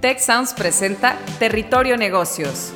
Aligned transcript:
Tech 0.00 0.20
presenta 0.56 1.18
Territorio 1.40 1.96
Negocios. 1.96 2.72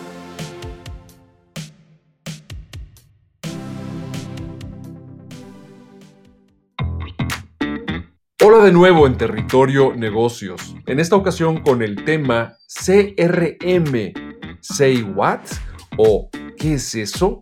Hola 8.45 8.65
de 8.65 8.73
nuevo 8.73 9.07
en 9.07 9.17
Territorio 9.17 9.95
Negocios. 9.95 10.75
En 10.87 10.99
esta 10.99 11.15
ocasión 11.15 11.63
con 11.63 11.81
el 11.83 12.05
tema 12.05 12.57
CRM. 12.67 14.13
Say 14.61 15.03
what? 15.03 15.43
¿O 15.97 16.29
qué 16.57 16.75
es 16.75 16.95
eso? 16.95 17.41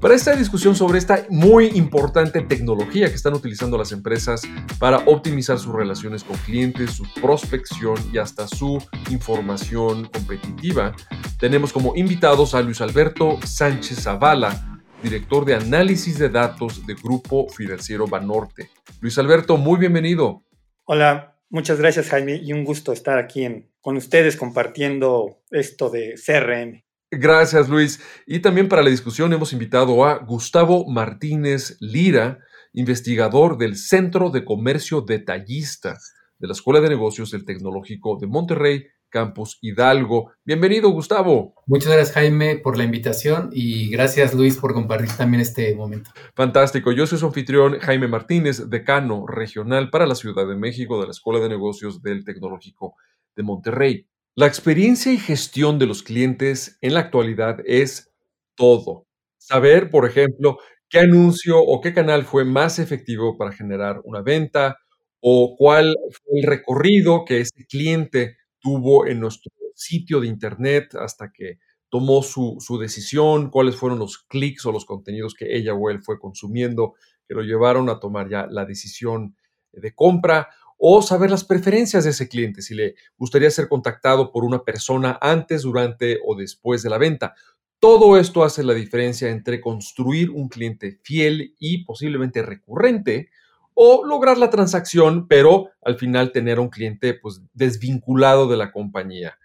Para 0.00 0.14
esta 0.14 0.34
discusión 0.36 0.74
sobre 0.74 0.98
esta 0.98 1.26
muy 1.30 1.66
importante 1.74 2.40
tecnología 2.42 3.08
que 3.08 3.14
están 3.14 3.34
utilizando 3.34 3.78
las 3.78 3.92
empresas 3.92 4.42
para 4.78 4.98
optimizar 4.98 5.58
sus 5.58 5.74
relaciones 5.74 6.24
con 6.24 6.36
clientes, 6.38 6.92
su 6.92 7.04
prospección 7.20 7.96
y 8.12 8.18
hasta 8.18 8.46
su 8.48 8.82
información 9.10 10.06
competitiva, 10.06 10.94
tenemos 11.38 11.72
como 11.72 11.96
invitados 11.96 12.54
a 12.54 12.62
Luis 12.62 12.80
Alberto 12.80 13.38
Sánchez 13.44 14.02
Zavala, 14.02 14.80
director 15.02 15.44
de 15.44 15.54
análisis 15.54 16.18
de 16.18 16.28
datos 16.28 16.86
de 16.86 16.94
Grupo 16.94 17.48
Financiero 17.48 18.06
Banorte. 18.06 18.70
Luis 19.00 19.18
Alberto, 19.18 19.56
muy 19.56 19.78
bienvenido. 19.78 20.44
Hola, 20.84 21.36
muchas 21.50 21.78
gracias 21.78 22.08
Jaime 22.08 22.36
y 22.36 22.52
un 22.52 22.64
gusto 22.64 22.92
estar 22.92 23.18
aquí 23.18 23.66
con 23.80 23.96
ustedes 23.96 24.36
compartiendo 24.36 25.42
esto 25.50 25.90
de 25.90 26.14
CRM. 26.14 26.82
Gracias, 27.14 27.68
Luis. 27.68 28.00
Y 28.26 28.40
también 28.40 28.70
para 28.70 28.82
la 28.82 28.88
discusión 28.88 29.34
hemos 29.34 29.52
invitado 29.52 30.06
a 30.06 30.16
Gustavo 30.24 30.88
Martínez 30.88 31.76
Lira, 31.78 32.38
investigador 32.72 33.58
del 33.58 33.76
Centro 33.76 34.30
de 34.30 34.46
Comercio 34.46 35.02
Detallista 35.02 35.98
de 36.38 36.46
la 36.46 36.54
Escuela 36.54 36.80
de 36.80 36.88
Negocios 36.88 37.30
del 37.30 37.44
Tecnológico 37.44 38.16
de 38.18 38.28
Monterrey, 38.28 38.86
Campus 39.10 39.58
Hidalgo. 39.60 40.32
Bienvenido, 40.42 40.88
Gustavo. 40.88 41.52
Muchas 41.66 41.92
gracias, 41.92 42.14
Jaime, 42.14 42.56
por 42.56 42.78
la 42.78 42.84
invitación 42.84 43.50
y 43.52 43.90
gracias, 43.90 44.32
Luis, 44.32 44.56
por 44.56 44.72
compartir 44.72 45.10
también 45.14 45.42
este 45.42 45.74
momento. 45.74 46.12
Fantástico. 46.34 46.92
Yo 46.92 47.06
soy 47.06 47.18
su 47.18 47.26
anfitrión, 47.26 47.78
Jaime 47.78 48.08
Martínez, 48.08 48.70
decano 48.70 49.26
regional 49.26 49.90
para 49.90 50.06
la 50.06 50.14
Ciudad 50.14 50.48
de 50.48 50.56
México 50.56 50.98
de 50.98 51.08
la 51.08 51.12
Escuela 51.12 51.40
de 51.40 51.50
Negocios 51.50 52.00
del 52.00 52.24
Tecnológico 52.24 52.94
de 53.36 53.42
Monterrey. 53.42 54.08
La 54.34 54.46
experiencia 54.46 55.12
y 55.12 55.18
gestión 55.18 55.78
de 55.78 55.84
los 55.84 56.02
clientes 56.02 56.78
en 56.80 56.94
la 56.94 57.00
actualidad 57.00 57.58
es 57.66 58.14
todo. 58.54 59.06
Saber, 59.36 59.90
por 59.90 60.06
ejemplo, 60.06 60.56
qué 60.88 61.00
anuncio 61.00 61.60
o 61.60 61.82
qué 61.82 61.92
canal 61.92 62.24
fue 62.24 62.46
más 62.46 62.78
efectivo 62.78 63.36
para 63.36 63.52
generar 63.52 64.00
una 64.04 64.22
venta 64.22 64.78
o 65.20 65.54
cuál 65.58 65.94
fue 66.12 66.40
el 66.40 66.46
recorrido 66.46 67.26
que 67.26 67.40
ese 67.40 67.66
cliente 67.68 68.38
tuvo 68.58 69.06
en 69.06 69.20
nuestro 69.20 69.52
sitio 69.74 70.18
de 70.18 70.28
internet 70.28 70.94
hasta 70.94 71.30
que 71.30 71.58
tomó 71.90 72.22
su, 72.22 72.56
decisión, 72.80 73.50
cuáles 73.50 73.76
fueron 73.76 73.98
los 73.98 74.16
clics 74.16 74.64
o 74.64 74.72
los 74.72 74.86
contenidos 74.86 75.34
que 75.34 75.54
ella 75.54 75.74
o 75.74 75.90
él 75.90 76.00
fue 76.02 76.18
consumiendo 76.18 76.94
que 77.28 77.34
lo 77.34 77.42
llevaron 77.42 77.90
a 77.90 78.00
tomar 78.00 78.30
ya 78.30 78.46
la 78.46 78.64
decisión 78.64 79.36
de 79.72 79.94
compra 79.94 80.48
o 80.84 81.00
saber 81.00 81.30
las 81.30 81.44
preferencias 81.44 82.02
de 82.02 82.10
ese 82.10 82.28
cliente, 82.28 82.60
si 82.60 82.74
le 82.74 82.96
gustaría 83.16 83.48
ser 83.52 83.68
contactado 83.68 84.32
por 84.32 84.44
una 84.44 84.64
persona 84.64 85.16
antes, 85.20 85.62
durante 85.62 86.18
o 86.26 86.34
después 86.34 86.82
de 86.82 86.90
la 86.90 86.98
venta. 86.98 87.36
Todo 87.78 88.18
esto 88.18 88.42
hace 88.42 88.64
la 88.64 88.74
diferencia 88.74 89.28
entre 89.30 89.60
construir 89.60 90.30
un 90.30 90.48
cliente 90.48 90.98
fiel 91.04 91.54
y 91.60 91.84
posiblemente 91.84 92.42
recurrente 92.42 93.30
o 93.74 94.04
lograr 94.04 94.38
la 94.38 94.50
transacción, 94.50 95.28
pero 95.28 95.70
al 95.82 95.98
final 95.98 96.32
tener 96.32 96.58
un 96.58 96.68
cliente 96.68 97.14
pues, 97.14 97.42
desvinculado 97.54 98.48
de 98.48 98.56
la 98.56 98.72
compañía. 98.72 99.38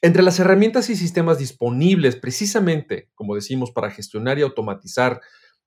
Entre 0.00 0.22
las 0.22 0.40
herramientas 0.40 0.88
y 0.88 0.96
sistemas 0.96 1.38
disponibles 1.38 2.16
precisamente, 2.16 3.10
como 3.14 3.34
decimos, 3.34 3.72
para 3.72 3.90
gestionar 3.90 4.38
y 4.38 4.42
automatizar 4.42 5.20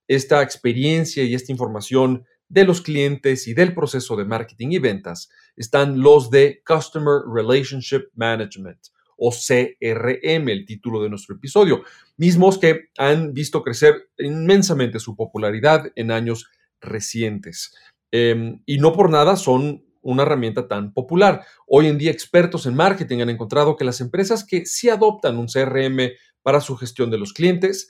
esta 0.08 0.42
experiencia 0.42 1.24
y 1.24 1.36
esta 1.36 1.52
información 1.52 2.26
de 2.52 2.66
los 2.66 2.82
clientes 2.82 3.48
y 3.48 3.54
del 3.54 3.74
proceso 3.74 4.18
de 4.18 4.26
marketing 4.26 4.72
y 4.72 4.80
ventas 4.80 5.30
están 5.56 6.02
los 6.02 6.30
de 6.30 6.62
Customer 6.68 7.22
Relationship 7.34 8.10
Management 8.14 8.80
o 9.16 9.32
CRM, 9.32 10.50
el 10.50 10.66
título 10.66 11.02
de 11.02 11.10
nuestro 11.10 11.36
episodio, 11.36 11.84
mismos 12.18 12.58
que 12.58 12.90
han 12.98 13.34
visto 13.34 13.64
crecer 13.64 14.10
inmensamente 14.18 15.00
su 15.00 15.16
popularidad 15.16 15.92
en 15.96 16.12
años 16.12 16.50
recientes. 16.82 17.74
Em, 18.12 18.62
y 18.66 18.80
no 18.80 18.92
por 18.92 19.10
nada 19.10 19.38
son 19.38 19.86
una 20.02 20.24
herramienta 20.24 20.68
tan 20.68 20.92
popular. 20.94 21.46
Hoy 21.68 21.88
en 21.88 21.98
día 21.98 22.12
expertos 22.12 22.66
en 22.66 22.76
marketing 22.76 23.22
han 23.22 23.30
encontrado 23.30 23.78
que 23.78 23.86
las 23.86 24.02
empresas 24.02 24.44
que 24.44 24.66
sí 24.66 24.90
adoptan 24.90 25.38
un 25.38 25.48
CRM 25.48 26.12
para 26.42 26.60
su 26.60 26.76
gestión 26.76 27.12
de 27.12 27.20
los 27.20 27.32
clientes 27.32 27.90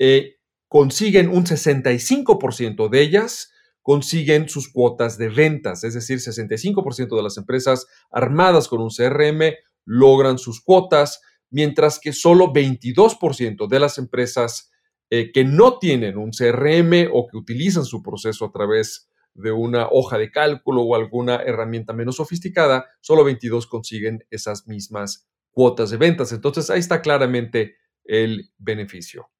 eh, 0.00 0.38
consiguen 0.66 1.28
un 1.28 1.44
65% 1.44 2.88
de 2.88 3.02
ellas 3.02 3.52
consiguen 3.82 4.48
sus 4.48 4.70
cuotas 4.70 5.18
de 5.18 5.28
ventas, 5.28 5.84
es 5.84 5.94
decir, 5.94 6.18
65% 6.18 7.16
de 7.16 7.22
las 7.22 7.36
empresas 7.38 7.86
armadas 8.10 8.68
con 8.68 8.80
un 8.80 8.90
CRM 8.90 9.54
logran 9.84 10.38
sus 10.38 10.62
cuotas, 10.62 11.20
mientras 11.50 11.98
que 11.98 12.12
solo 12.12 12.52
22% 12.52 13.68
de 13.68 13.78
las 13.80 13.98
empresas 13.98 14.70
eh, 15.10 15.32
que 15.32 15.44
no 15.44 15.78
tienen 15.78 16.18
un 16.18 16.30
CRM 16.30 17.10
o 17.12 17.26
que 17.26 17.36
utilizan 17.36 17.84
su 17.84 18.02
proceso 18.02 18.44
a 18.44 18.52
través 18.52 19.10
de 19.34 19.50
una 19.52 19.88
hoja 19.90 20.18
de 20.18 20.30
cálculo 20.30 20.82
o 20.82 20.94
alguna 20.94 21.36
herramienta 21.36 21.92
menos 21.92 22.16
sofisticada, 22.16 22.86
solo 23.00 23.24
22 23.24 23.66
consiguen 23.66 24.24
esas 24.30 24.66
mismas 24.66 25.28
cuotas 25.50 25.90
de 25.90 25.96
ventas. 25.96 26.32
Entonces 26.32 26.70
ahí 26.70 26.80
está 26.80 27.00
claramente 27.00 27.76
el 28.04 28.52
beneficio. 28.58 29.30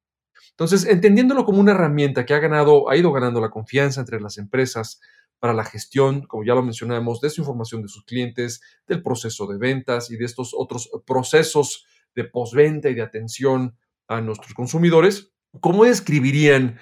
Entonces, 0.61 0.87
entendiéndolo 0.87 1.43
como 1.43 1.59
una 1.59 1.71
herramienta 1.71 2.23
que 2.23 2.35
ha 2.35 2.39
ganado, 2.39 2.87
ha 2.87 2.95
ido 2.95 3.11
ganando 3.11 3.41
la 3.41 3.49
confianza 3.49 3.99
entre 3.99 4.21
las 4.21 4.37
empresas 4.37 5.01
para 5.39 5.55
la 5.55 5.63
gestión, 5.63 6.21
como 6.27 6.43
ya 6.43 6.53
lo 6.53 6.61
mencionamos, 6.61 7.19
de 7.19 7.31
su 7.31 7.41
información 7.41 7.81
de 7.81 7.87
sus 7.87 8.05
clientes, 8.05 8.61
del 8.85 9.01
proceso 9.01 9.47
de 9.47 9.57
ventas 9.57 10.11
y 10.11 10.17
de 10.17 10.25
estos 10.25 10.53
otros 10.55 10.91
procesos 11.07 11.87
de 12.13 12.25
postventa 12.25 12.89
y 12.89 12.93
de 12.93 13.01
atención 13.01 13.75
a 14.07 14.21
nuestros 14.21 14.53
consumidores, 14.53 15.33
¿cómo 15.61 15.83
describirían 15.85 16.77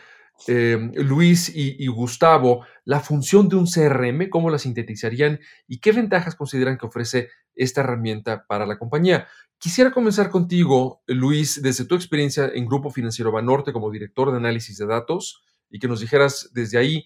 eh, 0.49 0.91
Luis 0.95 1.49
y, 1.55 1.87
Gustavo 1.87 2.65
la 2.83 2.99
función 2.99 3.47
de 3.47 3.55
un 3.55 3.65
CRM? 3.65 4.29
¿Cómo 4.29 4.49
la 4.49 4.59
sintetizarían? 4.59 5.39
¿Y 5.67 5.79
qué 5.79 5.93
ventajas 5.93 6.35
consideran 6.35 6.77
que 6.77 6.85
ofrece 6.85 7.29
esta 7.55 7.79
herramienta 7.79 8.45
para 8.45 8.65
la 8.65 8.77
compañía? 8.77 9.29
Quisiera 9.59 9.91
comenzar 9.91 10.29
contigo, 10.29 11.03
Luis, 11.05 11.61
desde 11.61 11.83
tu 11.83 11.95
experiencia 11.95 12.49
en 12.53 12.65
Grupo 12.65 12.89
Financiero 12.91 13.29
Banorte 13.29 13.73
como 13.73 13.91
director 13.91 14.31
de 14.31 14.37
análisis 14.37 14.77
de 14.77 14.85
datos 14.85 15.43
y 15.69 15.79
que 15.79 15.89
nos 15.89 15.99
dijeras 15.99 16.49
desde 16.53 16.77
ahí 16.77 17.05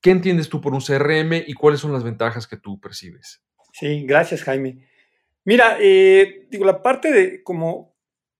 qué 0.00 0.10
entiendes 0.10 0.48
tú 0.48 0.62
por 0.62 0.72
un 0.72 0.80
CRM 0.80 1.44
y 1.46 1.52
cuáles 1.52 1.80
son 1.80 1.92
las 1.92 2.02
ventajas 2.02 2.46
que 2.46 2.56
tú 2.56 2.80
percibes. 2.80 3.42
Sí, 3.74 4.06
gracias, 4.06 4.42
Jaime. 4.42 4.88
Mira, 5.44 5.76
eh, 5.80 6.46
digo, 6.50 6.64
la 6.64 6.82
parte 6.82 7.12
de, 7.12 7.42
como, 7.42 7.94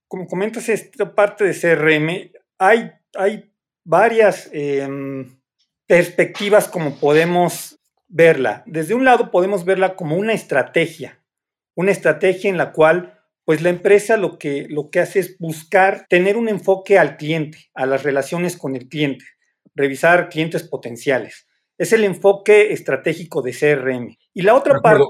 como 0.09 0.27
comentas, 0.27 0.71
esta 0.71 1.15
parte 1.15 1.45
de 1.45 1.53
CRM, 1.53 2.33
hay, 2.59 2.91
hay 3.15 3.53
varias 3.85 4.49
em, 4.53 5.39
perspectivas 5.87 6.69
como 6.69 6.99
podemos 6.99 7.79
verla. 8.09 8.63
Desde 8.67 8.95
un 8.95 9.05
lado 9.05 9.31
podemos 9.31 9.67
verla 9.67 9.95
como 9.95 10.17
una 10.17 10.33
estrategia, 10.33 11.23
una 11.75 11.91
estrategia 11.91 12.49
en 12.49 12.57
la 12.57 12.73
cual 12.73 13.19
pues 13.45 13.63
la 13.63 13.71
empresa 13.71 14.17
lo 14.17 14.39
que, 14.39 14.67
lo 14.69 14.91
que 14.91 15.01
hace 15.01 15.21
es 15.21 15.37
buscar 15.39 16.07
tener 16.09 16.37
un 16.37 16.49
enfoque 16.49 16.99
al 16.99 17.17
cliente, 17.17 17.59
a 17.75 17.87
las 17.87 18.03
relaciones 18.03 18.57
con 18.57 18.77
el 18.77 18.89
cliente, 18.89 19.25
revisar 19.75 20.29
clientes 20.29 20.63
potenciales. 20.63 21.49
Es 21.79 21.93
el 21.93 22.05
enfoque 22.05 22.73
estratégico 22.73 23.43
de 23.43 23.53
CRM. 23.53 24.17
Y 24.35 24.43
la 24.43 24.55
otra 24.55 24.81
parte... 24.81 25.05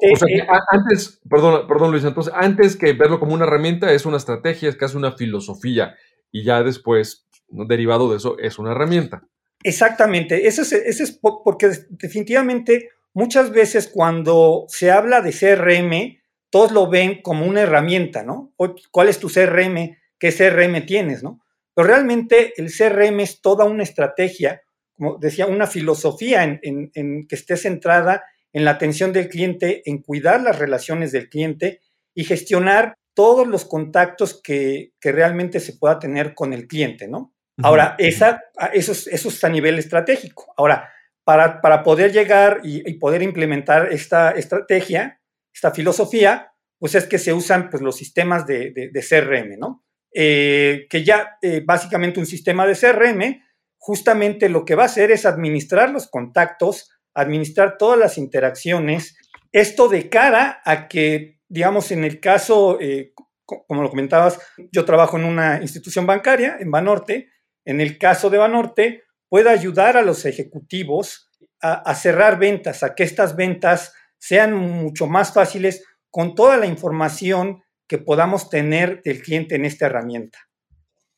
antes, 0.71 1.21
perdón, 1.29 1.67
perdón 1.67 1.91
Luis, 1.91 2.05
entonces 2.05 2.33
antes 2.35 2.77
que 2.77 2.95
verlo 2.95 3.21
como 3.21 3.35
una 3.35 3.45
herramienta, 3.45 3.93
es 3.93 4.07
una 4.07 4.17
estrategia, 4.17 4.69
es 4.69 4.77
casi 4.77 4.97
una 4.97 5.13
filosofía. 5.13 5.95
Y 6.31 6.45
ya 6.45 6.63
después, 6.63 7.27
derivado 7.49 8.11
de 8.11 8.17
eso, 8.17 8.39
es 8.39 8.59
una 8.59 8.73
herramienta. 8.73 9.23
Exactamente. 9.63 10.47
Eso 10.47 10.63
es, 10.63 10.73
eso 10.73 11.05
es 11.05 11.21
porque 11.45 11.71
definitivamente 11.91 12.89
muchas 13.13 13.51
veces 13.51 13.91
cuando 13.93 14.65
se 14.69 14.91
habla 14.91 15.21
de 15.21 15.33
CRM, 15.33 16.22
todos 16.53 16.71
lo 16.71 16.87
ven 16.87 17.23
como 17.23 17.47
una 17.47 17.63
herramienta, 17.63 18.23
¿no? 18.23 18.53
¿Cuál 18.91 19.09
es 19.09 19.19
tu 19.19 19.29
CRM? 19.29 19.97
¿Qué 20.19 20.31
CRM 20.31 20.85
tienes, 20.85 21.23
no? 21.23 21.41
Pero 21.75 21.89
realmente 21.89 22.53
el 22.59 22.71
CRM 22.71 23.21
es 23.21 23.41
toda 23.41 23.65
una 23.65 23.83
estrategia, 23.83 24.61
como 24.93 25.17
decía, 25.17 25.47
una 25.47 25.67
filosofía 25.67 26.45
en, 26.45 27.27
que 27.27 27.35
esté 27.35 27.57
centrada 27.57 28.23
en 28.53 28.67
la 28.67 28.73
atención 28.73 29.15
del 29.15 29.31
cliente, 29.31 29.83
en 29.87 30.03
cuidar 30.03 30.43
las 30.43 30.59
relaciones 30.59 31.11
del 31.11 31.31
cliente 31.31 31.81
y 32.15 32.25
gestionar 32.25 32.99
todos 33.15 33.47
los 33.49 33.65
contactos 33.65 34.39
que, 34.43 34.93
realmente 35.01 35.59
se 35.59 35.73
pueda 35.73 35.99
tener 35.99 36.35
con 36.35 36.53
el 36.53 36.67
cliente, 36.67 37.09
¿no? 37.09 37.33
Ahora, 37.63 37.97
esa, 37.99 38.43
eso, 38.75 38.93
es, 38.93 39.07
eso 39.07 39.31
es 39.31 39.43
a 39.43 39.49
nivel 39.49 39.79
estratégico. 39.79 40.53
Ahora, 40.59 40.91
para, 41.25 41.63
para 41.63 41.83
poder 41.83 42.13
llegar 42.13 42.61
y, 42.63 42.87
y 42.87 42.95
poder 42.99 43.23
implementar 43.23 43.91
esta 43.91 44.33
estrategia, 44.33 45.22
esta 45.53 45.71
filosofía, 45.71 46.53
pues 46.79 46.95
es 46.95 47.07
que 47.07 47.19
se 47.19 47.33
usan 47.33 47.71
pues, 47.71 47.83
los 47.83 47.97
sistemas 47.97 48.47
de, 48.47 48.91
CRM, 49.09 49.59
¿no? 49.59 49.85
Eh, 50.15 50.87
que 50.91 51.05
ya 51.05 51.39
eh, 51.41 51.63
básicamente 51.65 52.21
un 52.21 52.27
sistema 52.27 52.67
de 52.67 52.75
CRM 52.75 53.41
justamente 53.79 54.49
lo 54.49 54.65
que 54.65 54.77
va 54.77 54.85
a 54.85 54.87
hacer 54.87 55.11
es 55.11 55.27
administrar 55.27 55.91
los 55.91 56.09
contactos, 56.09 56.91
administrar 57.15 57.79
todas 57.79 57.99
las 57.99 58.17
interacciones, 58.17 59.17
esto 59.51 59.89
de 59.89 60.09
cara 60.09 60.63
a 60.65 60.87
que, 60.87 61.41
digamos, 61.49 61.91
en 61.91 62.05
el 62.05 62.21
caso, 62.21 62.79
eh, 62.81 63.13
como 63.45 63.83
lo 63.83 63.91
comentabas, 63.91 64.39
yo 64.71 64.85
trabajo 64.85 65.19
en 65.19 65.25
una 65.25 65.61
institución 65.61 66.07
bancaria, 66.07 66.59
en 66.61 66.71
Banorte, 66.71 67.33
en 67.65 67.81
el 67.81 67.99
caso 67.99 68.31
de 68.31 68.39
Banorte, 68.39 69.03
pueda 69.29 69.51
ayudar 69.51 69.97
a 69.97 70.03
los 70.03 70.27
ejecutivos 70.27 71.31
a, 71.61 71.95
cerrar 71.95 72.39
ventas, 72.39 72.83
a 72.83 72.95
que 72.95 73.03
estas 73.03 73.35
ventas 73.35 73.95
sean 74.23 74.55
mucho 74.55 75.09
más 75.09 75.35
fáciles 75.35 75.85
con 76.09 76.37
toda 76.37 76.57
la 76.57 76.67
información 76.67 77.65
que 77.89 77.99
podamos 77.99 78.51
tener 78.51 79.03
del 79.03 79.21
cliente 79.21 79.57
en 79.57 79.65
esta 79.65 79.87
herramienta. 79.87 80.39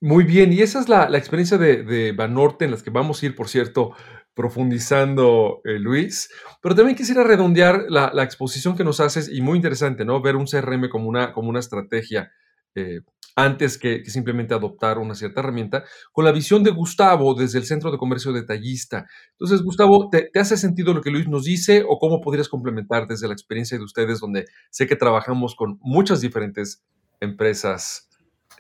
Muy 0.01 0.25
bien, 0.25 0.55
y 0.55 0.63
esa 0.63 0.81
es 0.81 0.89
la, 0.89 1.07
experiencia 1.19 1.59
de, 1.59 2.13
Banorte 2.13 2.65
en 2.65 2.71
las 2.71 2.83
que 2.83 2.89
vamos 2.89 3.23
a 3.23 3.27
ir, 3.27 3.35
por 3.35 3.51
cierto, 3.51 3.93
profundizando, 4.33 5.61
eh, 5.65 5.79
Luis. 5.79 6.31
Pero 6.63 6.75
también 6.75 6.97
quisiera 6.97 7.25
redondear 7.25 7.85
la, 7.91 8.23
exposición 8.23 8.75
que 8.75 8.85
nos 8.85 9.01
haces 9.01 9.29
y 9.31 9.43
muy 9.43 9.57
interesante, 9.57 10.07
¿no? 10.07 10.23
Ver 10.23 10.37
un 10.37 10.47
CRM 10.47 10.89
como 10.89 11.07
una, 11.07 11.35
como 11.35 11.51
una 11.51 11.61
estrategia 11.61 12.33
eh, 12.75 13.01
antes 13.37 13.79
que, 13.79 14.05
simplemente 14.05 14.55
adoptar 14.55 14.99
una 14.99 15.15
cierta 15.15 15.41
herramienta, 15.41 15.85
con 16.13 16.25
la 16.25 16.33
visión 16.33 16.63
de 16.63 16.71
Gustavo 16.71 17.35
desde 17.35 17.59
el 17.59 17.65
Centro 17.65 17.91
de 17.91 17.99
Comercio 17.99 18.33
Detallista. 18.33 19.07
Entonces, 19.33 19.63
Gustavo, 19.63 20.09
¿te, 20.09 20.31
hace 20.39 20.57
sentido 20.57 20.95
lo 20.95 21.01
que 21.01 21.11
Luis 21.11 21.29
nos 21.29 21.45
dice 21.45 21.85
o 21.89 21.99
cómo 21.99 22.21
podrías 22.21 22.49
complementar 22.49 23.07
desde 23.09 23.27
la 23.27 23.35
experiencia 23.35 23.77
de 23.77 23.85
ustedes, 23.85 24.21
donde 24.21 24.45
sé 24.71 24.87
que 24.87 24.97
trabajamos 24.97 25.57
con 25.57 25.79
muchas 25.83 26.21
diferentes 26.21 26.85
empresas 27.21 28.09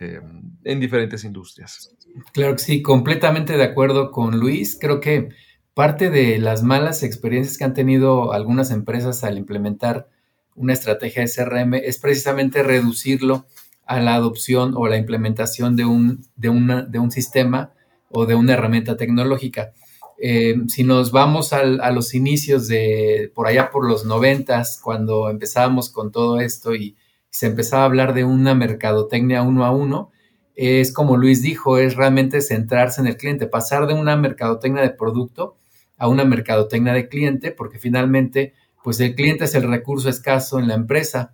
eh, 0.00 0.20
en 0.64 0.81
diferentes 0.81 1.22
industrias? 1.25 1.94
Claro 2.32 2.56
que 2.56 2.62
sí, 2.62 2.82
completamente 2.82 3.56
de 3.56 3.64
acuerdo 3.64 4.10
con 4.10 4.40
Luis. 4.40 4.76
Creo 4.81 5.00
que 5.00 5.28
parte 5.75 6.10
de 6.10 6.38
las 6.38 6.62
malas 6.62 7.02
experiencias 7.02 7.58
que 7.58 7.64
han 7.64 7.75
tenido 7.75 8.32
algunas 8.32 8.70
empresas 8.70 9.22
al 9.22 9.38
implementar 9.38 10.08
una 10.56 10.72
estrategia 10.72 11.22
de 11.22 11.31
CRM 11.31 11.75
es 11.75 11.99
precisamente 11.99 12.62
reducirlo 12.62 13.46
a 13.86 14.00
la 14.00 14.14
adopción 14.14 14.75
o 14.76 14.86
la 14.88 14.96
implementación 14.96 15.76
de 15.76 15.84
un, 15.84 16.25
de 16.36 16.86
de 16.88 16.98
un 16.98 17.10
sistema 17.10 17.72
o 18.10 18.26
de 18.26 18.34
una 18.34 18.54
herramienta 18.54 18.96
tecnológica. 18.96 19.72
Eh, 20.19 20.54
si 20.69 20.84
nos 20.84 21.10
vamos 21.10 21.52
a 21.52 21.90
los 21.90 22.14
inicios 22.14 22.69
de 22.69 23.32
por 23.34 23.46
allá 23.48 23.70
por 23.70 23.86
los 23.88 24.04
noventas, 24.04 24.81
cuando 24.82 25.28
empezábamos 25.28 25.90
con 25.90 26.12
todo 26.12 26.40
esto 26.40 26.75
y 26.75 26.96
se 27.31 27.46
empezaba 27.46 27.82
a 27.82 27.86
hablar 27.86 28.14
de 28.14 28.25
una 28.25 28.54
mercadotecnia 28.54 29.42
uno 29.42 29.64
a 29.64 29.72
uno, 29.72 30.12
es 30.54 30.92
como 30.92 31.16
Luis 31.16 31.42
dijo, 31.42 31.78
es 31.78 31.96
realmente 31.96 32.40
centrarse 32.40 33.00
en 33.00 33.08
el 33.08 33.16
cliente, 33.16 33.48
pasar 33.48 33.88
de 33.88 33.94
una 33.94 34.16
mercadotecnia 34.16 34.82
de 34.82 34.90
producto 34.90 35.56
a 35.98 36.06
una 36.08 36.25
mercadotecnia 36.25 36.92
de 36.92 37.08
cliente, 37.08 37.50
porque 37.50 37.81
finalmente, 37.81 38.54
pues 38.84 39.00
el 39.00 39.16
cliente 39.16 39.44
es 39.44 39.54
el 39.56 39.69
recurso 39.69 40.08
escaso 40.08 40.60
en 40.60 40.69
la 40.69 40.75
empresa 40.75 41.33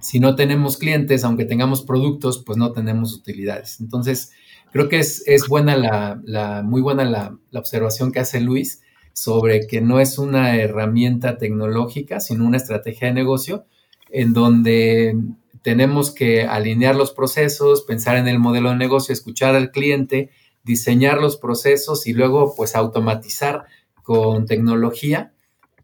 si 0.00 0.20
no 0.20 0.36
tenemos 0.36 0.76
clientes, 0.76 1.24
aunque 1.24 1.44
tengamos 1.44 1.82
productos, 1.82 2.42
pues 2.44 2.58
no 2.58 2.72
tenemos 2.72 3.14
utilidades. 3.14 3.80
Entonces, 3.80 4.32
creo 4.72 4.88
que 4.88 4.98
es, 4.98 5.24
buena 5.48 5.76
la, 5.76 6.62
muy 6.64 6.80
buena 6.82 7.04
la, 7.04 7.38
observación 7.58 8.12
que 8.12 8.20
hace 8.20 8.40
Luis 8.40 8.82
sobre 9.12 9.66
que 9.66 9.80
no 9.80 9.98
es 9.98 10.18
una 10.18 10.56
herramienta 10.56 11.38
tecnológica, 11.38 12.20
sino 12.20 12.44
una 12.44 12.58
estrategia 12.58 13.08
de 13.08 13.14
negocio 13.14 13.64
en 14.10 14.34
donde 14.34 15.16
tenemos 15.62 16.12
que 16.12 16.44
alinear 16.44 16.94
los 16.94 17.12
procesos, 17.12 17.82
pensar 17.82 18.16
en 18.16 18.28
el 18.28 18.38
modelo 18.38 18.70
de 18.70 18.76
negocio, 18.76 19.12
escuchar 19.12 19.56
al 19.56 19.70
cliente, 19.70 20.30
diseñar 20.62 21.20
los 21.20 21.38
procesos 21.38 22.06
y 22.06 22.12
luego 22.12 22.54
pues 22.54 22.76
automatizar 22.76 23.64
con 24.02 24.46
tecnología, 24.46 25.32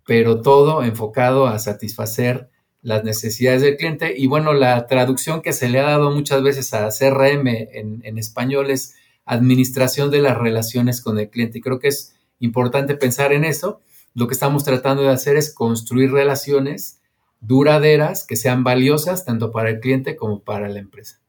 pero 0.06 0.43
todo 0.43 0.85
enfocado 0.85 1.47
a 1.47 1.58
satisfacer 1.58 2.52
las 2.82 3.05
necesidades 3.05 3.62
del 3.62 3.76
cliente. 3.76 4.14
Y 4.17 4.26
bueno, 4.26 4.52
la 4.52 4.87
traducción 4.87 5.40
que 5.40 5.52
se 5.52 5.69
le 5.69 5.79
ha 5.81 5.84
dado 5.84 6.11
muchas 6.11 6.43
veces 6.43 6.75
a 6.75 6.88
CRM 6.88 7.46
en, 7.46 8.19
español 8.19 8.70
es 8.70 8.94
administración 9.25 10.11
de 10.11 10.20
las 10.20 10.37
relaciones 10.37 11.00
con 11.00 11.19
el 11.19 11.31
cliente. 11.31 11.58
Y 11.58 11.61
creo 11.61 11.79
que 11.79 11.88
es 11.88 12.14
importante 12.40 12.96
pensar 12.96 13.32
en 13.32 13.44
eso. 13.44 13.81
Lo 14.14 14.26
que 14.26 14.34
estamos 14.34 14.64
tratando 14.64 15.02
de 15.02 15.11
hacer 15.11 15.37
es 15.37 15.55
construir 15.55 16.11
relaciones 16.11 17.00
duraderas 17.40 18.26
que 18.26 18.37
sean 18.37 18.64
valiosas 18.64 19.25
tanto 19.25 19.52
para 19.52 19.70
el 19.70 19.81
cliente 19.81 20.17
como 20.17 20.43
para 20.43 20.69
la 20.69 20.81
empresa. 20.81 21.20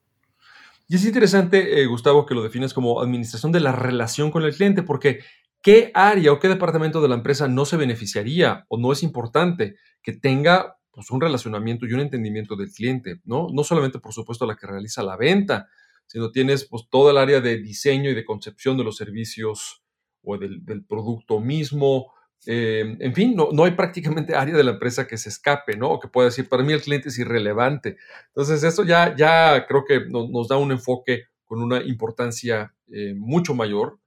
Y 0.87 0.95
es 0.95 1.05
interesante, 1.05 1.81
eh, 1.81 1.85
Gustavo, 1.85 2.25
que 2.25 2.35
lo 2.35 2.43
defines 2.43 2.73
como 2.73 3.01
administración 3.01 3.51
de 3.51 3.61
la 3.61 3.71
relación 3.71 4.31
con 4.31 4.43
el 4.43 4.53
cliente, 4.53 4.83
porque 4.83 5.21
¿qué 5.61 5.91
área 5.93 6.33
o 6.33 6.39
qué 6.39 6.49
departamento 6.49 7.01
de 7.01 7.07
la 7.07 7.15
empresa 7.15 7.47
no 7.47 7.65
se 7.65 7.77
beneficiaría 7.77 8.65
o 8.67 8.77
no 8.77 8.91
es 8.91 9.01
importante 9.01 9.75
que 10.01 10.13
tenga 10.13 10.77
pues, 10.93 11.09
un 11.11 11.19
relacionamiento 11.19 11.85
y 11.85 11.93
un 11.93 12.01
entendimiento 12.01 12.55
del 12.55 12.71
cliente, 12.71 13.19
¿no? 13.25 13.47
No 13.51 13.63
solamente, 13.63 13.99
por 13.99 14.13
supuesto, 14.13 14.45
la 14.45 14.55
que 14.55 14.67
realiza 14.67 15.01
la 15.03 15.17
venta, 15.17 15.67
sino 16.05 16.31
tienes 16.31 16.65
pues, 16.65 16.83
todo 16.89 17.09
el 17.09 17.17
área 17.17 17.41
de 17.41 17.57
diseño 17.57 18.11
y 18.11 18.13
de 18.13 18.23
concepción 18.23 18.77
de 18.77 18.83
los 18.83 18.95
servicios 18.97 19.83
o 20.23 20.37
del, 20.37 20.61
producto 20.87 21.39
mismo. 21.39 22.13
Eh, 22.45 22.97
en 22.99 23.13
fin, 23.13 23.35
no, 23.35 23.49
no, 23.51 23.63
hay 23.63 23.71
prácticamente 23.71 24.35
área 24.35 24.55
de 24.55 24.63
la 24.63 24.71
empresa 24.71 25.07
que 25.07 25.17
se 25.17 25.29
escape, 25.29 25.75
¿no? 25.75 25.91
O 25.91 25.99
que 25.99 26.07
pueda 26.07 26.29
decir, 26.29 26.47
para 26.47 26.63
mí 26.63 26.73
el 26.73 26.81
cliente 26.81 27.09
es 27.09 27.17
irrelevante. 27.17 27.97
Entonces, 28.27 28.63
esto 28.63 28.83
ya, 28.83 29.15
ya 29.15 29.65
creo 29.67 29.85
que 29.85 30.01
nos 30.09 30.47
da 30.47 30.57
un 30.57 30.71
enfoque 30.71 31.23
con 31.43 31.61
una 31.61 31.81
importancia 31.81 32.73
eh, 32.91 33.13
mucho 33.15 33.55
mayor 33.55 33.99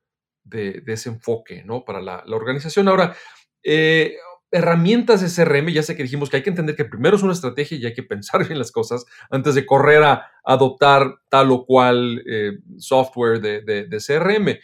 de, 0.45 0.83
ese 0.87 1.09
enfoque, 1.09 1.65
¿no? 1.65 1.85
Para 1.85 2.01
la, 2.01 2.23
la 2.27 2.37
organización. 2.37 2.87
Ahora, 2.89 3.17
eh, 3.65 4.17
herramientas 4.51 5.21
de 5.21 5.45
CRM, 5.45 5.69
ya 5.69 5.83
sé 5.83 5.97
que 5.97 6.03
dijimos 6.03 6.31
que 6.31 6.37
hay 6.37 6.43
que 6.43 6.51
entender 6.51 6.77
que 6.77 6.85
primero 6.85 7.17
es 7.17 7.23
una 7.23 7.33
estrategia 7.33 7.79
y 7.79 7.87
hay 7.87 7.95
que 7.95 8.03
pensar 8.03 8.47
bien 8.47 8.59
las 8.59 8.73
cosas 8.73 9.05
antes 9.31 9.55
de 9.55 9.67
correr 9.67 10.03
a 10.03 10.27
adoptar 10.45 11.17
tal 11.29 11.51
o 11.51 11.65
cual 11.65 12.23
eh, 12.27 12.59
software 12.79 13.41
de, 13.41 13.99
CRM. 14.07 14.59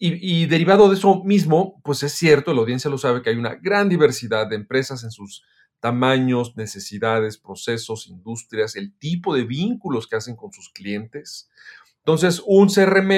Y, 0.00 0.46
derivado 0.46 0.88
de 0.88 0.94
eso 0.94 1.24
mismo, 1.24 1.80
pues 1.82 2.04
es 2.04 2.12
cierto, 2.12 2.54
la 2.54 2.60
audiencia 2.60 2.88
lo 2.88 2.98
sabe, 2.98 3.20
que 3.20 3.30
hay 3.30 3.36
una 3.36 3.56
gran 3.56 3.88
diversidad 3.88 4.46
de 4.46 4.54
empresas 4.54 5.02
en 5.02 5.10
sus 5.10 5.42
tamaños, 5.80 6.56
necesidades, 6.56 7.36
procesos, 7.36 8.06
industrias, 8.06 8.76
el 8.76 8.96
tipo 8.96 9.34
de 9.34 9.42
vínculos 9.42 10.06
que 10.06 10.14
hacen 10.14 10.36
con 10.36 10.52
sus 10.52 10.68
clientes. 10.68 11.50
Entonces, 11.98 12.40
un 12.46 12.68
CRM 12.68 13.08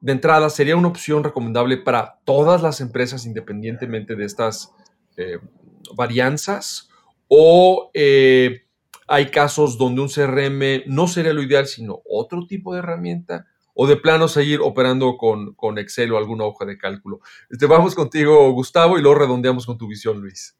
de 0.00 0.12
entrada 0.12 0.48
sería 0.48 0.76
una 0.76 0.88
opción 0.88 1.24
recomendable 1.24 1.76
para 1.76 2.20
todas 2.24 2.62
las 2.62 2.80
empresas 2.80 3.26
independientemente 3.26 4.16
de 4.16 4.24
estas 4.24 4.72
eh, 5.16 5.38
varianzas 5.96 6.88
o 7.28 7.90
eh, 7.94 8.64
hay 9.06 9.26
casos 9.30 9.76
donde 9.78 10.00
un 10.00 10.08
CRM 10.08 10.84
no 10.86 11.08
sería 11.08 11.32
lo 11.32 11.42
ideal, 11.42 11.66
sino 11.66 12.00
otro 12.08 12.46
tipo 12.46 12.72
de 12.72 12.80
herramienta 12.80 13.46
o 13.74 13.86
de 13.86 13.96
plano 13.96 14.28
seguir 14.28 14.60
operando 14.62 15.16
con, 15.16 15.54
con 15.54 15.78
Excel 15.78 16.12
o 16.12 16.18
alguna 16.18 16.44
hoja 16.44 16.64
de 16.64 16.78
cálculo. 16.78 17.20
Este, 17.50 17.66
vamos 17.66 17.94
contigo, 17.94 18.50
Gustavo, 18.52 18.98
y 18.98 19.02
luego 19.02 19.18
redondeamos 19.18 19.66
con 19.66 19.76
tu 19.76 19.88
visión, 19.88 20.20
Luis. 20.20 20.56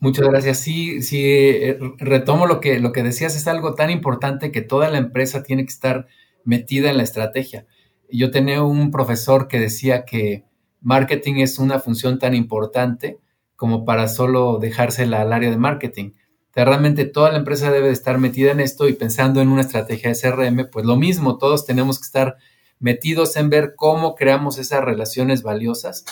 Muchas 0.00 0.26
gracias. 0.26 0.58
Sí, 0.58 1.02
sí, 1.02 1.22
eh, 1.24 1.78
retomo 1.98 2.46
lo 2.46 2.60
que, 2.60 2.80
lo 2.80 2.92
que 2.92 3.04
decías, 3.04 3.36
es 3.36 3.46
algo 3.46 3.74
tan 3.74 3.90
importante 3.90 4.50
que 4.50 4.60
toda 4.60 4.90
la 4.90 4.98
empresa 4.98 5.44
tiene 5.44 5.64
que 5.64 5.72
estar 5.72 6.08
metida 6.44 6.90
en 6.90 6.96
la 6.96 7.04
estrategia. 7.04 7.66
Yo 8.10 8.30
tenía 8.32 8.62
un 8.62 8.90
profesor 8.90 9.46
que 9.46 9.60
decía 9.60 10.04
que 10.04 10.44
marketing 10.80 11.36
es 11.36 11.58
una 11.58 11.78
función 11.78 12.18
tan 12.18 12.34
importante 12.34 13.20
como 13.58 13.84
para 13.84 14.06
solo 14.06 14.58
dejársela 14.58 15.20
al 15.20 15.32
área 15.32 15.50
de 15.50 15.56
marketing. 15.56 16.12
realmente 16.54 17.06
toda 17.06 17.32
la 17.32 17.38
empresa 17.38 17.72
debe 17.72 17.90
estar 17.90 18.18
metida 18.18 18.52
en 18.52 18.60
esto 18.60 18.88
y 18.88 18.92
pensando 18.92 19.40
en 19.40 19.48
una 19.48 19.62
estrategia 19.62 20.10
de 20.10 20.16
CRM, 20.16 20.70
pues 20.70 20.86
lo 20.86 20.94
mismo, 20.94 21.38
todos 21.38 21.66
tenemos 21.66 21.98
que 21.98 22.04
estar 22.04 22.36
metidos 22.78 23.34
en 23.34 23.50
ver 23.50 23.74
cómo 23.74 24.14
creamos 24.14 24.58
esas 24.58 24.84
relaciones 24.84 25.42
valiosas. 25.42 26.04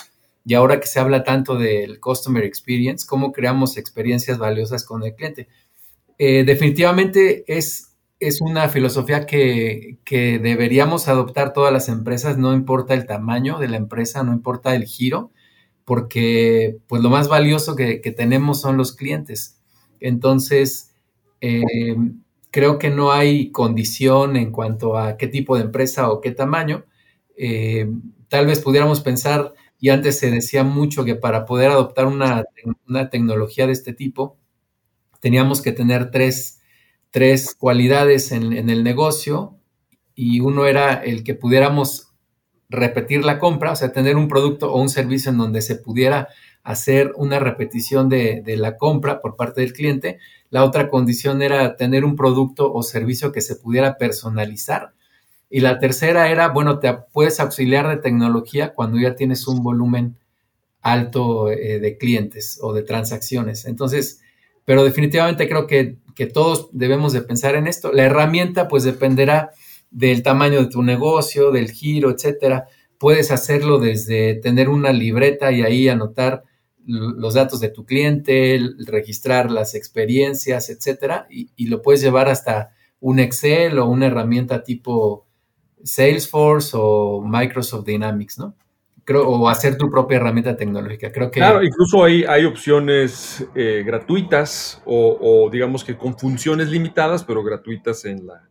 Y 0.43 0.55
ahora 0.55 0.81
que 0.81 0.87
se 0.87 0.99
habla 0.99 1.23
tanto 1.23 1.55
del 1.55 2.01
customer 2.01 2.43
experience, 2.43 3.07
cómo 3.07 3.31
creamos 3.31 3.77
experiencias 3.77 4.37
valiosas 4.37 4.83
con 4.83 5.03
el 5.03 5.15
cliente. 5.15 5.47
Eh, 6.17 6.43
definitivamente 6.43 7.45
es, 7.47 7.95
es 8.19 8.41
una 8.41 8.67
filosofía 8.67 9.25
que, 9.25 9.99
que, 10.03 10.37
deberíamos 10.37 11.07
adoptar 11.07 11.53
todas 11.53 11.71
las 11.71 11.87
empresas, 11.87 12.37
no 12.37 12.53
importa 12.53 12.93
el 12.93 13.05
tamaño 13.05 13.57
de 13.57 13.69
la 13.69 13.77
empresa, 13.77 14.21
no 14.23 14.33
importa 14.33 14.75
el 14.75 14.83
giro, 14.83 15.31
porque 15.87 16.79
pues 16.87 17.01
lo 17.01 17.09
más 17.09 17.29
valioso 17.29 17.77
que, 17.77 17.99
tenemos 18.11 18.59
son 18.59 18.75
los 18.75 18.93
clientes. 18.93 19.57
Entonces, 20.01 20.93
eh, 21.39 21.63
creo 22.51 22.77
que 22.77 22.89
no 22.89 23.13
hay 23.13 23.53
condición 23.53 24.35
en 24.35 24.51
cuanto 24.51 24.97
a 24.97 25.15
qué 25.15 25.27
tipo 25.27 25.55
de 25.55 25.63
empresa 25.63 26.11
o 26.11 26.19
qué 26.19 26.31
tamaño. 26.31 26.83
Eh, 27.37 27.89
tal 28.27 28.47
vez 28.47 28.59
pudiéramos 28.59 28.99
pensar, 28.99 29.53
y 29.79 29.87
antes 29.87 30.19
se 30.19 30.29
decía 30.29 30.65
mucho 30.65 31.05
que 31.05 31.15
para 31.15 31.45
poder 31.45 31.71
adoptar 31.71 32.07
una, 32.07 32.43
tecnología 33.09 33.65
de 33.65 33.71
este 33.71 33.93
tipo, 33.93 34.37
teníamos 35.21 35.61
que 35.61 35.71
tener 35.71 36.11
tres, 36.11 36.59
tres 37.11 37.55
cualidades 37.55 38.33
en 38.33 38.69
el 38.69 38.83
negocio 38.83 39.57
y 40.15 40.41
uno 40.41 40.65
era 40.65 40.95
el 40.95 41.23
que 41.23 41.33
pudiéramos 41.33 42.06
repetir 42.69 43.23
la 43.23 43.39
compra, 43.39 43.71
o 43.71 43.75
sea, 43.75 43.91
tener 43.91 44.17
un 44.17 44.27
producto 44.27 44.71
o 44.71 44.81
un 44.81 44.89
servicio 44.89 45.31
en 45.31 45.37
donde 45.37 45.61
se 45.61 45.75
pudiera 45.75 46.27
hacer 46.63 47.13
una 47.15 47.39
repetición 47.39 48.09
de, 48.09 48.43
la 48.57 48.77
compra 48.77 49.21
por 49.21 49.37
parte 49.37 49.61
del 49.61 49.71
cliente. 49.71 50.19
La 50.49 50.65
otra 50.65 50.89
condición 50.89 51.41
era 51.41 51.77
tener 51.77 52.03
un 52.03 52.17
producto 52.17 52.73
o 52.73 52.83
servicio 52.83 53.31
que 53.31 53.39
se 53.39 53.55
pudiera 53.55 53.97
personalizar. 53.97 54.93
Y 55.49 55.61
la 55.61 55.79
tercera 55.79 56.29
era, 56.29 56.49
bueno, 56.49 56.79
te 56.79 56.93
puedes 57.13 57.39
auxiliar 57.39 57.87
de 57.87 57.97
tecnología 57.97 58.73
cuando 58.73 58.99
ya 58.99 59.15
tienes 59.15 59.47
un 59.47 59.63
volumen 59.63 60.17
alto 60.81 61.49
eh, 61.49 61.79
de 61.79 61.97
clientes 61.97 62.59
o 62.61 62.73
de 62.73 62.83
transacciones. 62.83 63.63
Entonces, 63.63 64.21
pero 64.65 64.83
definitivamente 64.83 65.47
creo 65.47 65.67
que, 65.67 65.99
que, 66.15 66.25
todos 66.25 66.67
debemos 66.73 67.13
de 67.13 67.21
pensar 67.21 67.55
en 67.55 67.67
esto. 67.67 67.93
La 67.93 68.03
herramienta 68.03 68.67
pues 68.67 68.83
dependerá 68.83 69.51
del 69.91 70.23
tamaño 70.23 70.59
de 70.59 70.69
tu 70.69 70.83
negocio, 70.83 71.51
del 71.51 71.71
giro, 71.71 72.11
etcétera. 72.11 72.67
Puedes 72.97 73.31
hacerlo 73.31 73.79
desde 73.79 74.35
tener 74.35 74.69
una 74.69 74.91
libreta 74.91 75.51
y 75.51 75.61
ahí 75.61 75.89
anotar 75.89 76.43
los 76.87 77.33
datos 77.33 77.59
de 77.59 77.69
tu 77.69 77.85
cliente, 77.85 78.59
registrar 78.85 79.51
las 79.51 79.75
experiencias, 79.75 80.69
etcétera, 80.69 81.27
y, 81.29 81.67
lo 81.67 81.81
puedes 81.81 82.01
llevar 82.01 82.29
hasta 82.29 82.71
un 82.99 83.19
Excel 83.19 83.77
o 83.77 83.87
una 83.87 84.07
herramienta 84.07 84.63
tipo 84.63 85.27
Salesforce 85.83 86.71
o 86.79 87.21
Microsoft 87.21 87.85
Dynamics, 87.85 88.39
¿no? 88.39 88.55
Creo, 89.03 89.27
o 89.27 89.47
hacer 89.47 89.77
tu 89.77 89.89
propia 89.89 90.17
herramienta 90.17 90.57
tecnológica. 90.57 91.11
Creo 91.11 91.31
que. 91.31 91.39
Claro, 91.39 91.63
incluso 91.63 92.03
hay, 92.03 92.23
hay 92.23 92.43
opciones 92.45 93.45
eh, 93.55 93.83
gratuitas 93.85 94.81
o, 94.85 95.49
digamos 95.51 95.83
que 95.83 95.97
con 95.97 96.17
funciones 96.17 96.69
limitadas, 96.69 97.23
pero 97.23 97.43
gratuitas 97.43 98.03
en 98.05 98.27
la, 98.27 98.46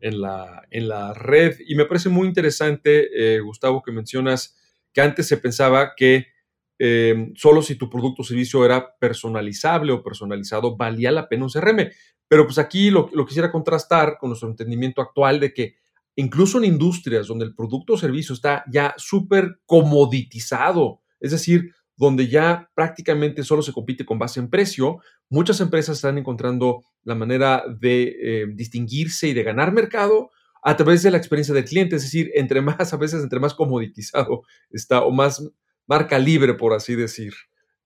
en 0.00 0.20
la, 0.20 0.66
en 0.70 0.88
la 0.88 1.14
red. 1.14 1.56
Y 1.66 1.74
me 1.74 1.86
parece 1.86 2.08
muy 2.08 2.26
interesante, 2.28 3.08
eh, 3.36 3.40
Gustavo, 3.40 3.82
que 3.82 3.92
mencionas 3.92 4.56
que 4.92 5.00
antes 5.00 5.26
se 5.26 5.38
pensaba 5.38 5.94
que 5.96 6.34
Em, 6.78 7.32
solo 7.36 7.62
si 7.62 7.76
tu 7.76 7.88
producto 7.88 8.22
o 8.22 8.24
servicio 8.24 8.64
era 8.64 8.96
personalizable 8.98 9.92
o 9.92 10.02
personalizado, 10.02 10.76
valía 10.76 11.12
la 11.12 11.28
pena 11.28 11.44
un 11.44 11.50
CRM. 11.50 11.90
Pero 12.28 12.46
pues 12.46 12.58
aquí 12.58 12.90
lo, 12.90 13.10
lo 13.12 13.24
quisiera 13.26 13.52
contrastar 13.52 14.16
con 14.18 14.30
nuestro 14.30 14.48
entendimiento 14.48 15.00
actual 15.00 15.38
de 15.40 15.52
que 15.54 15.76
incluso 16.16 16.58
en 16.58 16.64
industrias 16.64 17.28
donde 17.28 17.44
el 17.44 17.54
producto 17.54 17.94
o 17.94 17.98
servicio 17.98 18.34
está 18.34 18.64
ya 18.70 18.94
súper 18.96 19.60
comoditizado, 19.66 21.00
es 21.20 21.30
decir, 21.30 21.74
donde 21.96 22.28
ya 22.28 22.70
prácticamente 22.74 23.44
solo 23.44 23.62
se 23.62 23.72
compite 23.72 24.04
con 24.04 24.18
base 24.18 24.40
en 24.40 24.50
precio, 24.50 24.98
muchas 25.28 25.60
empresas 25.60 25.96
están 25.96 26.18
encontrando 26.18 26.82
la 27.02 27.14
manera 27.14 27.62
de 27.78 28.16
em, 28.22 28.56
distinguirse 28.56 29.28
y 29.28 29.34
de 29.34 29.42
ganar 29.42 29.72
mercado 29.72 30.30
a 30.62 30.76
través 30.76 31.02
de 31.02 31.10
la 31.10 31.18
experiencia 31.18 31.54
del 31.54 31.66
cliente, 31.66 31.96
es 31.96 32.02
decir, 32.02 32.30
entre 32.34 32.62
más, 32.62 32.92
a 32.92 32.96
veces 32.96 33.22
entre 33.22 33.38
más 33.38 33.54
comoditizado 33.54 34.42
está 34.70 35.04
o 35.04 35.10
más 35.10 35.46
marca 35.86 36.18
libre, 36.18 36.54
por 36.54 36.72
así 36.72 36.94
decir, 36.94 37.34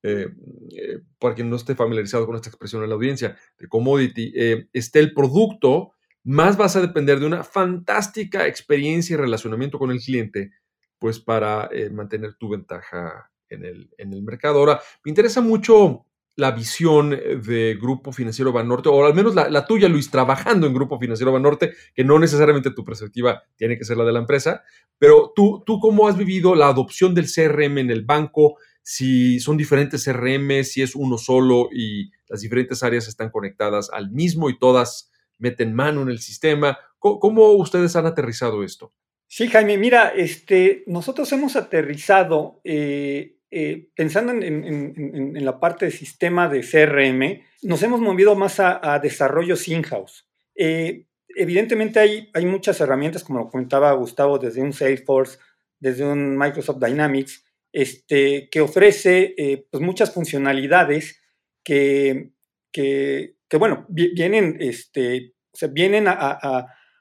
eh, 0.04 0.28
eh, 0.70 1.00
para 1.18 1.34
quien 1.34 1.50
no 1.50 1.56
esté 1.56 1.74
familiarizado 1.74 2.24
con 2.24 2.36
esta 2.36 2.48
expresión 2.48 2.84
en 2.84 2.88
la 2.88 2.94
audiencia, 2.94 3.36
de 3.58 3.68
commodity, 3.68 4.32
eh, 4.36 4.68
esté 4.72 5.00
el 5.00 5.12
producto, 5.12 5.92
más 6.22 6.56
vas 6.56 6.76
a 6.76 6.80
depender 6.80 7.18
de 7.18 7.26
una 7.26 7.42
fantástica 7.42 8.46
experiencia 8.46 9.14
y 9.14 9.16
relacionamiento 9.16 9.78
con 9.78 9.90
el 9.90 9.98
cliente, 9.98 10.52
pues 10.98 11.18
para 11.18 11.70
mantener 11.92 12.34
tu 12.34 12.48
ventaja 12.48 13.30
en 13.50 13.64
el, 13.64 13.90
en 13.98 14.12
el 14.12 14.22
mercado. 14.22 14.58
Ahora, 14.58 14.80
me 15.04 15.10
interesa 15.10 15.40
mucho 15.40 16.06
la 16.38 16.52
visión 16.52 17.10
de 17.10 17.76
Grupo 17.80 18.12
Financiero 18.12 18.52
Banorte, 18.52 18.88
o 18.88 19.04
al 19.04 19.12
menos 19.12 19.34
la, 19.34 19.66
tuya, 19.66 19.88
Luis, 19.88 20.08
trabajando 20.08 20.68
en 20.68 20.72
Grupo 20.72 20.96
Financiero 21.00 21.32
Banorte, 21.32 21.72
que 21.92 22.04
no 22.04 22.16
necesariamente 22.20 22.70
tu 22.70 22.84
perspectiva 22.84 23.42
tiene 23.56 23.76
que 23.76 23.84
ser 23.84 23.96
la 23.96 24.04
de 24.04 24.12
la 24.12 24.20
empresa, 24.20 24.62
pero 24.98 25.32
tú, 25.34 25.64
tú 25.66 25.80
cómo 25.80 26.06
has 26.06 26.16
vivido 26.16 26.54
la 26.54 26.68
adopción 26.68 27.12
del 27.12 27.26
CRM 27.26 27.78
en 27.78 27.90
el 27.90 28.04
banco, 28.04 28.56
si 28.82 29.40
son 29.40 29.56
diferentes 29.56 30.04
CRM, 30.04 30.62
si 30.62 30.80
es 30.80 30.94
uno 30.94 31.18
solo 31.18 31.70
y 31.72 32.12
las 32.28 32.40
diferentes 32.40 32.84
áreas 32.84 33.08
están 33.08 33.30
conectadas 33.30 33.90
al 33.92 34.12
mismo 34.12 34.48
y 34.48 34.60
todas 34.60 35.10
meten 35.38 35.74
mano 35.74 36.02
en 36.02 36.08
el 36.08 36.20
sistema. 36.20 36.78
¿Cómo, 37.00 37.50
ustedes 37.54 37.96
han 37.96 38.06
aterrizado 38.06 38.62
esto? 38.62 38.92
Sí, 39.26 39.48
Jaime, 39.48 39.76
mira, 39.76 40.10
este, 40.10 40.84
nosotros 40.86 41.30
hemos 41.32 41.56
aterrizado 41.56 42.60
eh, 42.62 43.37
eh, 43.50 43.88
pensando 43.94 44.32
en, 44.32 45.44
la 45.44 45.58
parte 45.58 45.86
de 45.86 45.90
sistema 45.90 46.48
de 46.48 46.60
CRM, 46.60 47.42
nos 47.62 47.82
hemos 47.82 48.00
movido 48.00 48.34
más 48.34 48.60
a, 48.60 48.98
desarrollos 49.02 49.68
in-house. 49.68 50.28
Eh, 50.54 51.06
evidentemente 51.28 51.98
hay, 51.98 52.30
hay 52.34 52.44
muchas 52.44 52.80
herramientas, 52.80 53.24
como 53.24 53.38
lo 53.38 53.48
comentaba 53.48 53.92
Gustavo, 53.92 54.38
desde 54.38 54.60
un 54.60 54.72
Salesforce, 54.72 55.38
desde 55.78 56.04
un 56.04 56.36
Microsoft 56.36 56.84
Dynamics, 56.84 57.44
este, 57.72 58.48
que 58.50 58.60
ofrece 58.60 59.34
eh, 59.38 59.66
pues 59.70 59.82
muchas 59.82 60.12
funcionalidades 60.12 61.22
que, 61.62 62.32
que, 62.70 63.34
bueno, 63.58 63.86
vienen, 63.88 64.58
este, 64.60 65.34
vienen 65.70 66.06
a, 66.08 66.38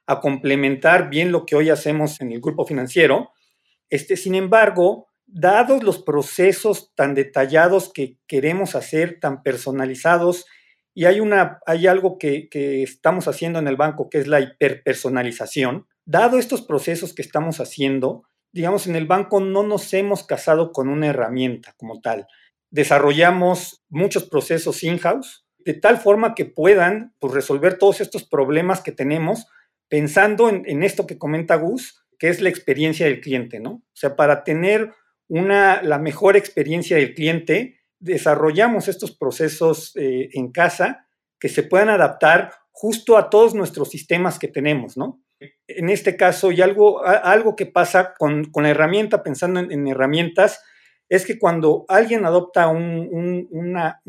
a, 0.06 0.20
complementar 0.22 1.10
bien 1.10 1.32
lo 1.32 1.46
que 1.46 1.56
hoy 1.56 1.70
hacemos 1.70 2.22
en 2.22 2.32
el 2.32 2.40
grupo 2.40 2.66
financiero. 2.66 3.32
Este, 3.90 4.16
sin 4.16 4.36
embargo, 4.36 5.08
dados 5.28 5.84
los 5.84 6.02
procesos 6.02 6.94
tan 6.96 7.14
detallados 7.14 7.92
que 7.94 8.18
queremos 8.28 8.76
hacer, 8.76 9.20
tan 9.20 9.44
personalizados, 9.44 10.46
y 10.94 11.06
hay, 11.06 11.20
una, 11.20 11.60
hay 11.68 11.86
algo 11.86 12.18
que, 12.18 12.50
estamos 12.82 13.28
haciendo 13.28 13.60
en 13.60 13.68
el 13.68 13.76
banco 13.76 14.10
que 14.10 14.18
es 14.18 14.28
la 14.28 14.40
hiperpersonalización, 14.40 15.86
dado 16.06 16.40
estos 16.40 16.64
procesos 16.64 17.14
que 17.14 17.22
estamos 17.22 17.60
haciendo, 17.60 18.24
digamos, 18.52 18.88
en 18.88 18.96
el 18.96 19.06
banco 19.06 19.40
no 19.40 19.62
nos 19.62 19.94
hemos 19.94 20.26
casado 20.26 20.72
con 20.72 20.90
una 20.90 21.08
herramienta 21.08 21.76
como 21.78 22.02
tal. 22.02 22.26
Desarrollamos 22.72 23.84
muchos 23.90 24.24
procesos 24.24 24.84
in-house 24.84 25.46
de 25.60 25.76
tal 25.76 25.98
forma 25.98 26.34
que 26.34 26.46
puedan 26.46 27.14
pues, 27.20 27.34
resolver 27.34 27.78
todos 27.78 28.02
estos 28.02 28.28
problemas 28.28 28.82
que 28.82 28.92
tenemos 28.92 29.46
pensando 29.90 30.50
en, 30.50 30.64
en 30.66 30.82
esto 30.82 31.06
que 31.06 31.20
comenta 31.20 31.58
Gus, 31.58 32.04
que 32.18 32.30
es 32.30 32.42
la 32.42 32.50
experiencia 32.50 33.06
del 33.06 33.22
cliente, 33.22 33.60
¿no? 33.60 33.70
O 33.72 33.84
sea, 33.94 34.16
para 34.16 34.44
tener 34.44 34.94
una, 35.28 35.82
la 35.84 36.00
mejor 36.00 36.38
experiencia 36.38 36.98
del 36.98 37.14
cliente, 37.14 37.82
desarrollamos 38.00 38.88
estos 38.88 39.16
procesos 39.16 39.96
eh, 39.96 40.30
en 40.34 40.52
casa 40.52 41.08
que 41.40 41.50
se 41.50 41.64
puedan 41.64 41.90
adaptar 41.90 42.52
justo 42.72 43.18
a 43.18 43.30
todos 43.30 43.56
nuestros 43.56 43.90
sistemas 43.90 44.40
que 44.40 44.48
tenemos, 44.48 44.98
¿no? 44.98 45.22
En 45.68 45.90
este 45.90 46.16
caso, 46.16 46.52
y 46.52 46.62
algo, 46.62 47.06
algo 47.06 47.56
que 47.56 47.68
pasa 47.68 48.14
con, 48.18 48.50
la 48.56 48.70
herramienta, 48.70 49.22
pensando 49.22 49.60
en, 49.60 49.88
herramientas, 49.88 50.64
es 51.10 51.26
que 51.26 51.38
cuando 51.38 51.86
alguien 51.88 52.26
adopta 52.26 52.68
un, 52.68 53.48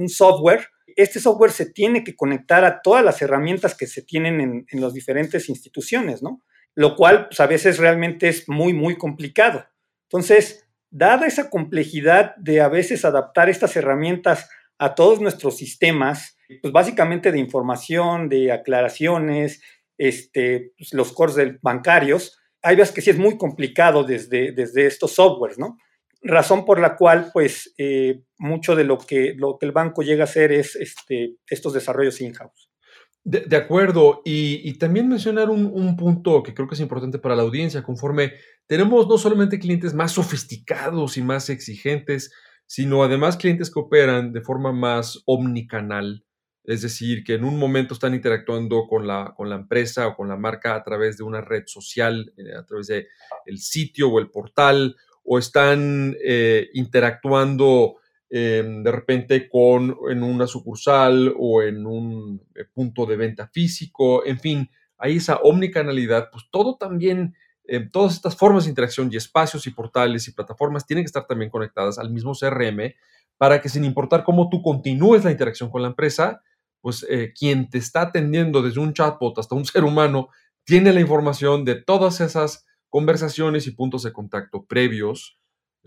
software, 0.09 0.69
este 0.97 1.21
software 1.21 1.51
se 1.51 1.71
tiene 1.71 2.03
que 2.03 2.17
conectar 2.17 2.65
a 2.65 2.81
todas 2.81 3.05
las 3.05 3.21
herramientas 3.21 3.75
que 3.75 3.87
se 3.87 4.03
tienen 4.03 4.41
en, 4.41 4.67
en 4.71 4.81
las 4.81 4.95
diferentes 4.95 5.49
instituciones, 5.49 6.23
¿no? 6.23 6.43
Lo 6.75 6.97
cual 6.97 7.29
pues, 7.29 7.41
a 7.41 7.47
veces 7.47 7.79
realmente 7.79 8.29
es 8.29 8.49
muy, 8.49 8.73
muy 8.73 8.97
complicado. 8.97 9.67
Entonces, 10.05 10.68
dada 10.91 11.27
esa 11.27 11.51
complejidad 11.51 12.35
de 12.37 12.61
a 12.61 12.69
veces 12.69 13.05
adaptar 13.05 13.49
estas 13.49 13.77
herramientas 13.77 14.49
a 14.79 14.95
todos 14.95 15.21
nuestros 15.21 15.57
sistemas, 15.57 16.37
pues 16.63 16.73
básicamente 16.73 17.33
de 17.33 17.39
información, 17.39 18.29
de 18.29 18.53
aclaraciones, 18.53 19.61
este, 19.99 20.73
pues 20.79 20.95
los 20.95 21.13
cores 21.13 21.37
bancarios, 21.61 22.39
hay 22.63 22.77
veces 22.77 22.95
que 22.95 23.01
sí 23.01 23.11
es 23.11 23.19
muy 23.19 23.37
complicado 23.37 24.05
desde, 24.05 24.53
desde 24.53 24.87
estos 24.87 25.13
softwares, 25.13 25.59
¿no? 25.59 25.79
Razón 26.23 26.65
por 26.65 26.81
la 26.81 26.97
cual, 26.97 27.31
pues, 27.33 27.73
eh, 27.79 28.23
mucho 28.39 28.75
de 28.75 28.85
lo 28.85 28.99
que, 28.99 29.35
lo 29.37 29.59
que 29.59 29.67
el 29.67 29.73
banco 29.73 30.03
llega 30.03 30.25
a 30.25 30.25
hacer 30.25 30.53
es 30.53 30.75
este, 30.75 31.37
estos 31.49 31.73
desarrollos 31.73 32.21
in-house. 32.21 32.68
De, 33.25 33.57
acuerdo, 33.57 34.23
y, 34.25 34.73
también 34.79 35.07
mencionar 35.07 35.51
un, 35.51 35.67
un, 35.67 35.97
punto 35.97 36.43
que 36.43 36.55
creo 36.55 36.67
que 36.67 36.75
es 36.75 36.81
importante 36.81 37.19
para 37.19 37.37
la 37.37 37.43
audiencia, 37.43 37.83
conforme 37.83 38.33
tenemos 38.67 39.07
no 39.07 39.19
solamente 39.19 39.59
clientes 39.59 39.93
más 39.93 40.13
sofisticados 40.13 41.19
y 41.19 41.23
más 41.23 41.51
exigentes, 41.51 42.33
sino 42.65 43.03
además 43.03 43.37
clientes 43.37 43.71
que 43.71 43.81
operan 43.81 44.33
de 44.33 44.41
forma 44.41 44.73
más 44.73 45.23
omnicanal, 45.27 46.25
es 46.69 46.83
decir, 46.83 47.25
que 47.25 47.33
en 47.33 47.45
un 47.45 47.59
momento 47.59 47.95
están 47.95 48.15
interactuando 48.15 48.87
con 48.87 49.07
la, 49.07 49.33
con 49.35 49.49
la 49.49 49.57
empresa 49.57 50.07
o 50.07 50.15
con 50.15 50.29
la 50.29 50.37
marca 50.37 50.75
a 50.75 50.85
través 50.85 51.17
de 51.17 51.25
una 51.25 51.41
red 51.41 51.63
social, 51.65 52.31
eh, 52.37 52.55
a 52.55 52.67
través 52.67 52.89
del 52.89 53.07
el 53.47 53.59
sitio 53.59 54.11
o 54.11 54.19
el 54.19 54.31
portal, 54.31 54.95
o 55.25 55.39
están 55.39 56.15
eh, 56.23 56.69
interactuando 56.75 57.97
em, 58.31 58.83
de 58.83 58.93
repente 58.93 59.49
con, 59.49 59.97
en 60.11 60.23
una 60.23 60.47
sucursal 60.47 61.35
o 61.39 61.63
en 61.63 61.87
un 61.87 62.43
eh, 62.55 62.65
punto 62.73 63.07
de 63.07 63.17
venta 63.17 63.49
físico, 63.49 64.25
en 64.25 64.39
fin, 64.39 64.71
hay 64.99 65.17
esa 65.17 65.37
omnicanalidad, 65.37 66.29
pues 66.31 66.45
todo 66.51 66.77
también 66.77 67.35
eh, 67.65 67.87
todas 67.91 68.15
estas 68.15 68.35
formas 68.35 68.65
de 68.65 68.71
interacción 68.71 69.11
y 69.13 69.17
espacios 69.17 69.67
y 69.67 69.71
portales 69.71 70.27
y 70.27 70.33
plataformas 70.33 70.87
tienen 70.87 71.05
que 71.05 71.09
estar 71.09 71.27
también 71.27 71.51
conectadas 71.51 71.99
al 71.99 72.11
mismo 72.11 72.33
CRM 72.33 72.95
para 73.37 73.61
que 73.61 73.69
sin 73.69 73.85
importar 73.85 74.25
cómo 74.25 74.49
tú 74.49 74.63
continúes 74.63 75.23
la 75.23 75.31
interacción 75.31 75.71
con 75.71 75.83
la 75.83 75.89
empresa, 75.89 76.43
pues 76.81 77.07
eh, 77.09 77.33
quien 77.39 77.69
te 77.69 77.79
está 77.79 78.03
atendiendo 78.03 78.63
desde 78.63 78.81
un 78.81 78.95
chatbot 78.95 79.39
hasta 79.39 79.55
un 79.55 79.65
ser 79.67 79.85
humano 79.85 80.29
tiene 80.65 80.93
la 80.93 81.01
información 81.01 81.65
de 81.65 81.77
todas 81.77 82.21
esas 82.21 82.67
conversaciones 82.89 83.67
y 83.67 83.73
puntos 83.73 84.03
de 84.03 84.13
contacto 84.13 84.65
previos, 84.65 85.38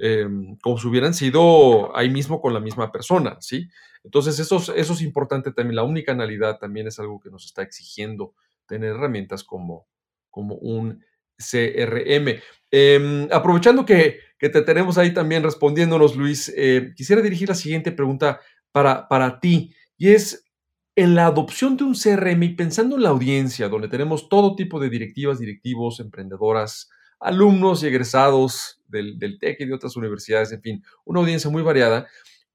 em, 0.03 0.57
como 0.57 0.79
si 0.79 0.87
hubieran 0.87 1.13
sido 1.13 1.95
ahí 1.95 2.09
mismo 2.09 2.41
con 2.41 2.53
la 2.53 2.59
misma 2.59 2.91
persona, 2.91 3.37
¿sí? 3.39 3.69
Entonces, 4.03 4.39
eso, 4.39 4.73
es 4.73 5.01
importante 5.01 5.51
también. 5.51 5.75
La 5.75 5.83
unicanalidad 5.83 6.57
también 6.57 6.87
es 6.87 6.99
algo 6.99 7.19
que 7.19 7.29
nos 7.29 7.45
está 7.45 7.61
exigiendo 7.61 8.33
tener 8.65 8.95
herramientas 8.95 9.43
como, 9.43 9.87
como 10.31 10.55
un 10.55 11.03
CRM. 11.37 12.41
Em, 12.71 13.27
aprovechando 13.31 13.85
que, 13.85 14.19
te 14.39 14.49
tenemos 14.49 14.97
ahí 14.97 15.13
también 15.13 15.43
respondiéndonos, 15.43 16.15
Luis, 16.15 16.51
eh, 16.57 16.93
quisiera 16.95 17.21
dirigir 17.21 17.49
la 17.49 17.55
siguiente 17.55 17.91
pregunta 17.91 18.39
para, 18.71 19.07
para 19.07 19.39
ti, 19.39 19.75
y 19.97 20.09
es, 20.09 20.45
en 20.95 21.13
la 21.13 21.27
adopción 21.27 21.77
de 21.77 21.83
un 21.83 21.93
CRM 21.93 22.41
y 22.41 22.55
pensando 22.55 22.95
en 22.95 23.03
la 23.03 23.09
audiencia, 23.09 23.69
donde 23.69 23.87
tenemos 23.87 24.29
todo 24.29 24.55
tipo 24.55 24.79
de 24.79 24.89
directivas, 24.89 25.37
directivos, 25.37 25.99
emprendedoras, 25.99 26.89
alumnos 27.21 27.83
y 27.83 27.87
egresados 27.87 28.81
del, 28.87 29.37
TEC 29.39 29.61
y 29.61 29.65
de 29.65 29.73
otras 29.73 29.95
universidades, 29.95 30.51
en 30.51 30.61
fin, 30.61 30.83
una 31.05 31.21
audiencia 31.21 31.49
muy 31.49 31.61
variada, 31.61 32.07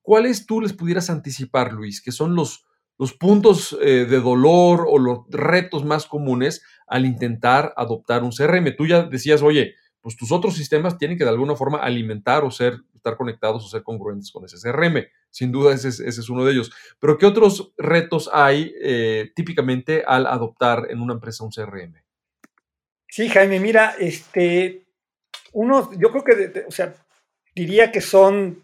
¿cuáles 0.02 0.44
tú 0.44 0.60
les 0.60 0.72
pudieras 0.72 1.08
anticipar, 1.08 1.72
Luis, 1.72 2.02
que 2.02 2.12
son 2.12 2.34
los, 2.34 2.66
los 2.98 3.14
puntos 3.14 3.76
eh, 3.80 4.04
de 4.04 4.20
dolor 4.20 4.84
o 4.88 4.98
los 4.98 5.20
retos 5.30 5.84
más 5.84 6.06
comunes 6.06 6.62
al 6.86 7.06
intentar 7.06 7.72
adoptar 7.76 8.22
un 8.22 8.32
CRM? 8.32 8.76
Tú 8.76 8.86
ya 8.86 9.04
decías, 9.04 9.42
oye, 9.42 9.74
pues 10.00 10.16
tus 10.16 10.30
otros 10.30 10.54
sistemas 10.54 10.98
tienen 10.98 11.18
que 11.18 11.24
de 11.24 11.30
alguna 11.30 11.56
forma 11.56 11.78
alimentar 11.78 12.44
o 12.44 12.50
ser, 12.50 12.78
estar 12.94 13.16
conectados 13.16 13.64
o 13.64 13.68
ser 13.68 13.82
congruentes 13.82 14.30
con 14.30 14.44
ese 14.44 14.56
CRM. 14.56 15.04
Sin 15.30 15.50
duda 15.50 15.74
ese 15.74 15.88
es, 15.88 16.28
uno 16.28 16.44
de 16.44 16.52
ellos. 16.52 16.70
Pero 17.00 17.18
¿qué 17.18 17.26
otros 17.26 17.72
retos 17.76 18.30
hay 18.32 18.72
eh, 18.80 19.32
típicamente 19.34 20.04
al 20.06 20.26
adoptar 20.26 20.86
en 20.90 21.00
una 21.00 21.14
empresa 21.14 21.42
un 21.42 21.50
CRM? 21.50 22.05
Sí, 23.16 23.30
Jaime, 23.30 23.60
mira, 23.60 23.96
este, 23.98 24.82
uno, 25.54 25.90
yo 25.98 26.10
creo 26.10 26.22
que, 26.22 26.64
o 26.68 26.70
sea, 26.70 26.92
diría 27.54 27.90
que 27.90 28.02
son, 28.02 28.62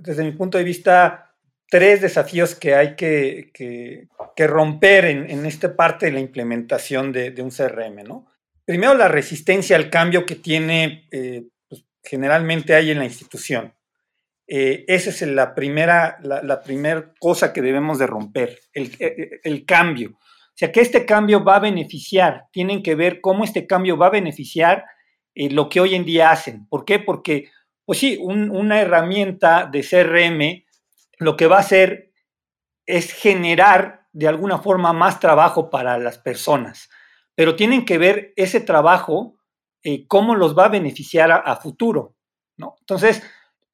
desde 0.00 0.24
mi 0.24 0.32
punto 0.32 0.56
de 0.56 0.64
vista, 0.64 1.34
tres 1.68 2.00
desafíos 2.00 2.54
que 2.54 2.74
hay 2.74 2.96
que, 2.96 4.08
romper 4.38 5.04
en, 5.04 5.44
esta 5.44 5.76
parte 5.76 6.06
de 6.06 6.12
la 6.12 6.20
implementación 6.20 7.12
de, 7.12 7.34
un 7.42 7.50
CRM, 7.50 8.02
¿no? 8.08 8.26
Primero, 8.64 8.94
la 8.94 9.08
resistencia 9.08 9.76
al 9.76 9.90
cambio 9.90 10.24
que 10.24 10.36
tiene, 10.36 11.06
eh, 11.10 11.44
pues, 11.68 11.84
generalmente 12.02 12.74
hay 12.74 12.92
en 12.92 13.00
la 13.00 13.04
institución. 13.04 13.74
Eh, 14.48 14.86
esa 14.88 15.10
es 15.10 15.20
la 15.20 15.54
primera, 15.54 16.18
la, 16.22 16.62
cosa 17.18 17.52
que 17.52 17.60
debemos 17.60 17.98
de 17.98 18.06
romper, 18.06 18.60
el, 18.72 19.66
cambio. 19.66 20.18
Sea, 20.60 20.72
que 20.72 20.82
este 20.82 21.06
cambio 21.06 21.42
va 21.42 21.56
a 21.56 21.60
beneficiar, 21.60 22.48
tienen 22.52 22.82
que 22.82 22.94
ver 22.94 23.22
cómo 23.22 23.44
este 23.44 23.66
cambio 23.66 23.96
va 23.96 24.08
a 24.08 24.10
beneficiar 24.10 24.84
eh, 25.34 25.48
lo 25.48 25.70
que 25.70 25.80
hoy 25.80 25.94
en 25.94 26.04
día 26.04 26.30
hacen. 26.30 26.68
¿Por 26.68 26.84
qué? 26.84 26.98
Porque, 26.98 27.50
pues 27.86 27.98
sí, 27.98 28.18
una 28.20 28.78
herramienta 28.78 29.64
de 29.72 29.80
CRM 29.80 30.66
lo 31.16 31.38
que 31.38 31.46
va 31.46 31.56
a 31.56 31.60
hacer 31.60 32.12
es 32.84 33.10
generar 33.10 34.06
de 34.12 34.28
alguna 34.28 34.58
forma 34.58 34.92
más 34.92 35.18
trabajo 35.18 35.70
para 35.70 35.96
las 35.96 36.18
personas, 36.18 36.90
pero 37.34 37.56
tienen 37.56 37.86
que 37.86 37.96
ver 37.96 38.34
ese 38.36 38.60
trabajo, 38.60 39.38
eh, 39.82 40.06
cómo 40.08 40.34
los 40.34 40.54
va 40.58 40.66
a 40.66 40.68
beneficiar 40.68 41.32
a, 41.32 41.56
futuro, 41.56 42.16
¿no? 42.58 42.76
Entonces, 42.80 43.22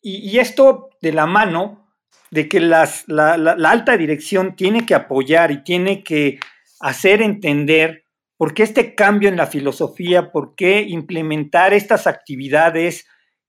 y, 0.00 0.38
esto 0.38 0.90
de 1.02 1.12
la 1.12 1.26
mano 1.26 1.88
de 2.30 2.48
que 2.48 2.60
las, 2.60 3.08
la, 3.08 3.32
alta 3.64 3.96
dirección 3.96 4.54
tiene 4.54 4.86
que 4.86 4.94
apoyar 4.94 5.50
y 5.50 5.64
tiene 5.64 6.04
que 6.04 6.38
hacer 6.80 7.22
entender 7.22 8.04
por 8.36 8.54
qué 8.54 8.62
este 8.62 8.94
cambio 8.94 9.28
en 9.28 9.36
la 9.36 9.46
filosofía, 9.46 10.30
por 10.30 10.54
qué 10.54 10.82
implementar 10.82 11.72
estas 11.72 12.06
actividades 12.06 13.06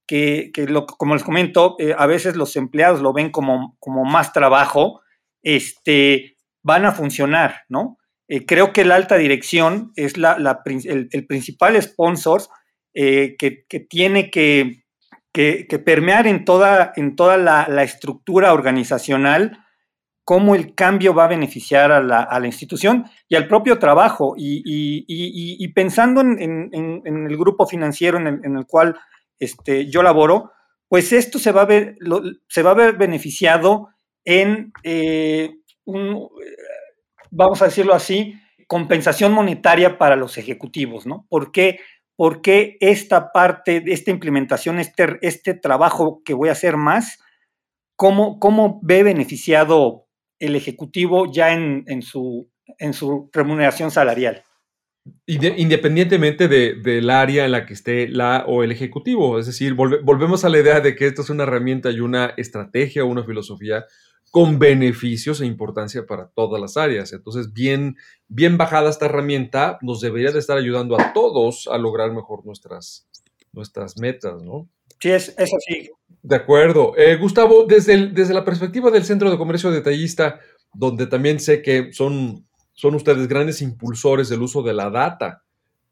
que, 0.08 0.52
como 0.98 1.14
les 1.14 1.24
comento, 1.24 1.76
eh, 1.80 1.94
a 1.98 2.06
veces 2.06 2.36
los 2.36 2.56
empleados 2.56 3.02
lo 3.02 3.12
ven 3.12 3.30
como, 3.30 3.76
como 3.80 4.06
más 4.06 4.32
trabajo, 4.32 5.02
este, 5.44 6.38
van 6.64 6.86
a 6.86 6.94
funcionar, 6.94 7.64
¿no? 7.68 7.98
Eh, 8.30 8.46
creo 8.46 8.74
que 8.74 8.84
la 8.84 8.96
alta 8.96 9.18
dirección 9.18 9.92
es 9.96 10.18
la, 10.18 10.38
el, 10.66 11.28
principal 11.28 11.82
sponsor 11.82 12.42
eh, 12.94 13.36
que, 13.38 13.66
tiene 13.90 14.30
que, 14.30 14.84
permear 15.86 16.28
en 16.28 16.44
toda, 16.44 16.92
en 16.96 17.16
toda 17.16 17.38
la, 17.38 17.84
estructura 17.84 18.54
organizacional 18.54 19.64
cómo 20.28 20.56
el 20.56 20.76
cambio 20.76 21.14
va 21.14 21.24
a 21.24 21.30
beneficiar 21.30 21.90
a 21.90 22.02
la, 22.02 22.46
institución 22.46 23.06
y 23.30 23.36
al 23.38 23.48
propio 23.48 23.80
trabajo. 23.80 24.34
Y, 24.38 25.68
pensando 25.70 26.20
en, 26.20 26.70
el 26.74 27.38
grupo 27.38 27.66
financiero 27.66 28.18
en 28.18 28.58
el 28.58 28.66
cual 28.68 29.00
este, 29.40 29.90
yo 29.90 30.04
laboro, 30.04 30.52
pues 30.90 31.12
esto 31.14 31.40
se 31.40 31.52
va 31.52 31.62
a 31.62 31.66
ver, 31.66 31.98
se 32.48 32.62
va 32.62 32.72
a 32.72 32.76
ver 32.76 32.98
beneficiado 32.98 33.90
en, 34.26 34.72
eh, 34.84 35.56
vamos 37.32 37.62
a 37.62 37.66
decirlo 37.66 37.94
así, 37.94 38.36
compensación 38.68 39.32
monetaria 39.34 39.98
para 39.98 40.16
los 40.16 40.38
ejecutivos, 40.38 41.06
¿no? 41.06 41.26
¿Por 41.30 41.52
qué? 41.52 41.80
Porque 42.16 42.78
esta 42.80 43.32
parte, 43.32 43.82
de 43.82 43.94
esta 43.94 44.12
implementación, 44.12 44.80
este, 44.80 45.20
este 45.22 45.54
trabajo 45.54 46.22
que 46.26 46.34
voy 46.34 46.50
a 46.50 46.54
hacer 46.54 46.78
más, 46.78 47.20
¿cómo, 47.96 48.40
cómo 48.40 48.80
ve 48.82 49.04
beneficiado 49.04 50.07
el 50.40 50.56
ejecutivo 50.56 51.32
ya 51.32 51.54
en, 51.54 51.84
en, 51.88 52.02
su, 52.02 52.50
en 52.80 52.94
su 52.94 53.30
remuneración 53.34 53.92
salarial? 53.92 54.44
Independientemente 55.26 56.48
del 56.48 57.10
área 57.10 57.46
en 57.46 57.52
la 57.54 57.66
que 57.66 57.74
esté 57.74 58.10
la 58.10 58.44
o 58.46 58.64
el 58.64 58.72
ejecutivo, 58.72 59.40
es 59.40 59.46
decir, 59.46 59.74
volvemos 59.74 60.44
a 60.44 60.50
la 60.50 60.60
idea 60.60 60.82
de 60.82 60.96
que 60.96 61.06
esto 61.06 61.22
es 61.22 61.30
una 61.30 61.44
herramienta 61.44 61.92
y 61.92 62.02
una 62.02 62.34
estrategia 62.36 63.06
una 63.06 63.24
filosofía 63.24 63.86
con 64.32 64.60
beneficios 64.60 65.40
e 65.40 65.46
importancia 65.46 66.06
para 66.06 66.28
todas 66.28 66.60
las 66.60 66.76
áreas. 66.76 67.14
Entonces, 67.14 67.54
bien, 67.54 67.96
bien 68.28 68.58
bajada 68.58 68.90
esta 68.90 69.06
herramienta 69.06 69.78
nos 69.82 70.02
debería 70.02 70.32
de 70.32 70.40
estar 70.40 70.58
ayudando 70.58 71.00
a 71.00 71.14
todos 71.14 71.68
a 71.72 71.78
lograr 71.78 72.12
mejor 72.12 72.46
nuestras, 72.46 73.08
nuestras 73.54 73.98
metas, 73.98 74.42
¿no? 74.44 74.70
Sí, 75.00 75.10
es, 75.10 75.30
es 75.38 75.54
así. 75.54 75.90
De 76.22 76.36
acuerdo. 76.36 76.94
Eh, 76.98 77.16
Gustavo, 77.18 77.66
desde, 77.66 78.08
desde 78.08 78.34
la 78.34 78.44
perspectiva 78.44 78.92
del 78.92 79.06
Centro 79.06 79.30
de 79.30 79.38
Comercio 79.38 79.72
Detallista, 79.72 80.40
donde 80.74 81.08
también 81.08 81.40
sé 81.40 81.62
que 81.62 81.94
son 81.94 82.48
son 82.78 82.94
ustedes 82.94 83.28
grandes 83.28 83.64
impulsores 83.64 84.30
del 84.30 84.44
uso 84.44 84.62
de 84.62 84.74
la 84.74 84.92
data 84.92 85.44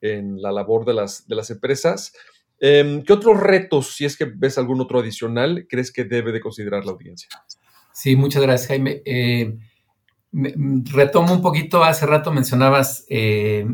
en 0.01 0.39
la 0.39 0.51
labor 0.51 0.85
de 0.85 0.93
las, 0.93 1.27
de 1.27 1.35
las 1.35 1.49
empresas. 1.49 2.13
Em, 2.59 3.01
¿Qué 3.01 3.11
otros 3.11 3.39
retos, 3.39 3.95
si 3.95 4.05
es 4.05 4.15
que 4.15 4.25
ves 4.25 4.59
algún 4.59 4.79
otro 4.79 4.99
adicional, 4.99 5.65
crees 5.67 5.91
que 5.91 6.03
debe 6.03 6.31
de 6.31 6.39
considerar 6.39 6.85
la 6.85 6.91
audiencia? 6.91 7.27
Sí, 7.91 8.15
muchas 8.15 8.43
gracias, 8.43 8.67
Jaime. 8.67 9.01
Eh, 9.03 9.57
retomo 10.31 11.33
un 11.33 11.41
poquito, 11.41 11.83
hace 11.83 12.05
rato 12.05 12.31
mencionabas 12.31 13.03
eh, 13.09 13.65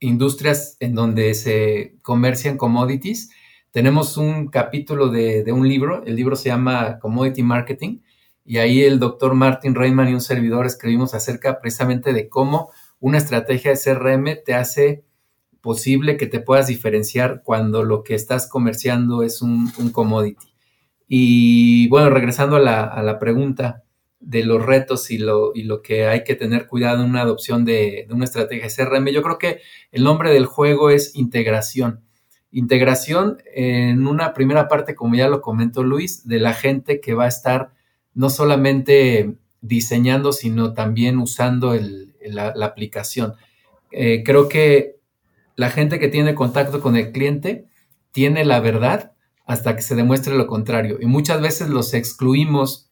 industrias 0.00 0.78
en 0.80 0.94
donde 0.94 1.34
se 1.34 1.96
comercian 2.00 2.56
commodities. 2.56 3.30
Tenemos 3.74 4.16
un 4.16 4.46
capítulo 4.46 5.08
de, 5.08 5.44
un 5.50 5.68
libro, 5.68 6.04
el 6.06 6.14
libro 6.14 6.36
se 6.36 6.48
llama 6.48 7.00
Commodity 7.00 7.42
Marketing, 7.42 8.02
y 8.44 8.58
ahí 8.58 8.84
el 8.84 9.00
doctor 9.00 9.34
Martin 9.34 9.74
Rayman 9.74 10.10
y 10.10 10.14
un 10.14 10.20
servidor 10.20 10.64
escribimos 10.64 11.12
acerca 11.12 11.60
precisamente 11.60 12.12
de 12.12 12.28
cómo 12.28 12.70
una 13.00 13.18
estrategia 13.18 13.72
de 13.72 13.76
CRM 13.76 14.44
te 14.44 14.54
hace 14.54 15.04
posible 15.60 16.16
que 16.16 16.28
te 16.28 16.38
puedas 16.38 16.68
diferenciar 16.68 17.42
cuando 17.42 17.82
lo 17.82 18.04
que 18.04 18.14
estás 18.14 18.48
comerciando 18.48 19.24
es 19.24 19.42
un, 19.42 19.72
commodity. 19.90 20.46
Y 21.08 21.88
bueno, 21.88 22.10
regresando 22.10 22.54
a 22.54 22.60
la, 22.60 23.18
pregunta 23.18 23.82
de 24.20 24.44
los 24.44 24.64
retos 24.64 25.10
y 25.10 25.18
lo, 25.18 25.50
y 25.52 25.64
lo, 25.64 25.82
que 25.82 26.06
hay 26.06 26.22
que 26.22 26.36
tener 26.36 26.68
cuidado 26.68 27.02
en 27.02 27.10
una 27.10 27.22
adopción 27.22 27.64
de, 27.64 28.04
de 28.06 28.14
una 28.14 28.26
estrategia 28.26 28.68
de 28.68 28.72
CRM, 28.72 29.08
yo 29.08 29.22
creo 29.22 29.38
que 29.38 29.62
el 29.90 30.04
nombre 30.04 30.30
del 30.30 30.46
juego 30.46 30.90
es 30.90 31.16
integración. 31.16 32.03
Integración 32.54 33.38
en 33.54 34.06
una 34.06 34.32
primera 34.32 34.68
parte, 34.68 34.94
como 34.94 35.14
ya 35.14 35.28
lo 35.28 35.42
comentó 35.42 35.82
Luis, 35.82 36.26
de 36.26 36.38
la 36.38 36.54
gente 36.54 37.00
que 37.00 37.12
va 37.12 37.24
a 37.24 37.28
estar 37.28 37.72
no 38.14 38.30
solamente 38.30 39.34
diseñando, 39.60 40.32
sino 40.32 40.72
también 40.72 41.18
usando 41.18 41.76
la, 42.22 42.54
aplicación. 42.64 43.34
Eh, 43.90 44.22
creo 44.24 44.48
que 44.48 44.96
la 45.56 45.68
gente 45.68 45.98
que 45.98 46.08
tiene 46.08 46.34
contacto 46.34 46.80
con 46.80 46.96
el 46.96 47.12
cliente 47.12 47.66
tiene 48.12 48.44
la 48.44 48.60
verdad 48.60 49.12
hasta 49.46 49.76
que 49.76 49.82
se 49.82 49.94
demuestre 49.94 50.36
lo 50.36 50.46
contrario. 50.46 50.98
Y 51.00 51.06
muchas 51.06 51.40
veces 51.40 51.68
los 51.68 51.92
excluimos 51.94 52.90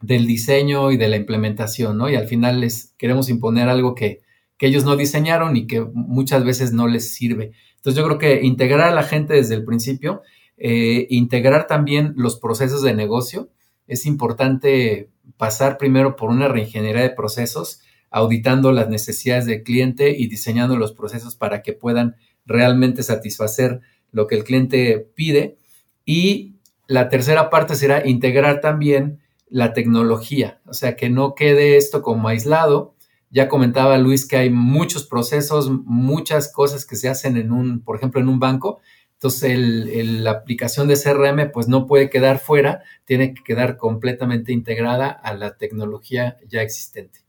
del 0.00 0.26
diseño 0.26 0.92
y 0.92 0.96
de 0.96 1.08
la 1.08 1.16
implementación, 1.16 1.96
¿no? 1.96 2.08
Y 2.10 2.16
al 2.16 2.26
final 2.26 2.60
les 2.60 2.94
queremos 2.98 3.28
imponer 3.28 3.68
algo 3.68 3.94
que, 3.94 4.24
ellos 4.58 4.84
no 4.84 4.96
diseñaron 4.96 5.54
y 5.54 5.66
que 5.66 5.82
muchas 5.82 6.42
veces 6.42 6.72
no 6.72 6.88
les 6.88 7.12
sirve. 7.12 7.52
Entonces 7.86 8.02
yo 8.02 8.08
creo 8.08 8.18
que 8.18 8.44
integrar 8.44 8.88
a 8.88 8.94
la 8.94 9.04
gente 9.04 9.34
desde 9.34 9.54
el 9.54 9.64
principio, 9.64 10.22
eh, 10.56 11.06
integrar 11.08 11.68
también 11.68 12.14
los 12.16 12.36
procesos 12.36 12.82
de 12.82 12.94
negocio, 12.94 13.48
es 13.86 14.06
importante 14.06 15.08
pasar 15.36 15.78
primero 15.78 16.16
por 16.16 16.30
una 16.30 16.48
reingeniería 16.48 17.02
de 17.02 17.10
procesos 17.10 17.82
auditando 18.10 18.72
las 18.72 18.88
necesidades 18.88 19.46
del 19.46 19.62
cliente 19.62 20.10
y 20.18 20.26
diseñando 20.26 20.76
los 20.76 20.94
procesos 20.94 21.36
para 21.36 21.62
que 21.62 21.74
puedan 21.74 22.16
realmente 22.44 23.04
satisfacer 23.04 23.82
lo 24.10 24.26
que 24.26 24.34
el 24.34 24.42
cliente 24.42 25.08
pide. 25.14 25.56
Y 26.04 26.56
la 26.88 27.08
tercera 27.08 27.50
parte 27.50 27.76
será 27.76 28.04
integrar 28.04 28.60
también 28.60 29.20
la 29.48 29.74
tecnología, 29.74 30.60
o 30.66 30.74
sea, 30.74 30.96
que 30.96 31.08
no 31.08 31.36
quede 31.36 31.76
esto 31.76 32.02
como 32.02 32.26
aislado. 32.26 32.95
Ya 33.30 33.48
comentaba 33.48 33.98
Luis 33.98 34.26
que 34.26 34.36
hay 34.36 34.50
muchos 34.50 35.04
procesos, 35.06 35.70
muchas 35.84 36.52
cosas 36.52 36.86
que 36.86 36.96
se 36.96 37.08
hacen 37.08 37.36
en 37.36 37.52
un, 37.52 37.82
por 37.82 37.96
ejemplo, 37.96 38.20
en 38.20 38.28
un 38.28 38.38
banco. 38.38 38.80
Entonces, 39.14 39.58
la 39.58 40.30
aplicación 40.30 40.88
de 40.88 40.96
CRM 40.96 41.50
pues 41.50 41.68
no 41.68 41.86
puede 41.86 42.10
quedar 42.10 42.38
fuera, 42.38 42.82
tiene 43.04 43.32
que 43.34 43.42
quedar 43.42 43.76
completamente 43.78 44.52
integrada 44.52 45.08
a 45.10 45.34
la 45.34 45.56
tecnología 45.56 46.36
ya 46.46 46.62
existente. 46.62 47.20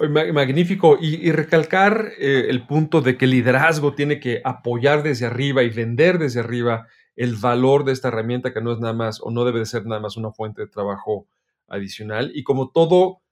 Magnífico. 0.00 0.96
Y, 1.00 1.30
recalcar 1.32 2.12
eh, 2.18 2.46
el 2.48 2.66
punto 2.66 3.00
de 3.00 3.16
que 3.16 3.24
el 3.24 3.32
liderazgo 3.32 3.94
tiene 3.94 4.20
que 4.20 4.40
apoyar 4.44 5.02
desde 5.02 5.26
arriba 5.26 5.62
y 5.62 5.70
vender 5.70 6.18
desde 6.18 6.40
arriba 6.40 6.86
el 7.16 7.34
valor 7.34 7.84
de 7.84 7.92
esta 7.92 8.08
herramienta 8.08 8.52
que 8.52 8.60
no 8.60 8.72
es 8.72 8.78
nada 8.78 8.94
más 8.94 9.20
o 9.20 9.30
no 9.32 9.44
debe 9.44 9.58
de 9.58 9.66
ser 9.66 9.86
nada 9.86 10.00
más 10.00 10.16
una 10.16 10.30
fuente 10.30 10.62
de 10.62 10.68
trabajo 10.68 11.26
adicional. 11.66 12.30
Y 12.34 12.44
como 12.44 12.70
todo 12.70 13.22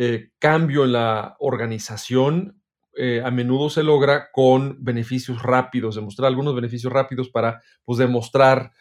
eh, 0.00 0.30
cambio 0.38 0.84
en 0.84 0.92
la 0.92 1.36
organización, 1.40 2.62
eh, 2.96 3.22
a 3.24 3.30
menudo 3.30 3.70
se 3.70 3.82
logra 3.82 4.30
con 4.32 4.76
beneficios 4.84 5.42
rápidos, 5.42 5.94
demostrar 5.94 6.28
algunos 6.28 6.54
beneficios 6.54 6.92
rápidos 6.92 7.28
para 7.30 7.62
pues, 7.84 7.98
demostrar 7.98 8.72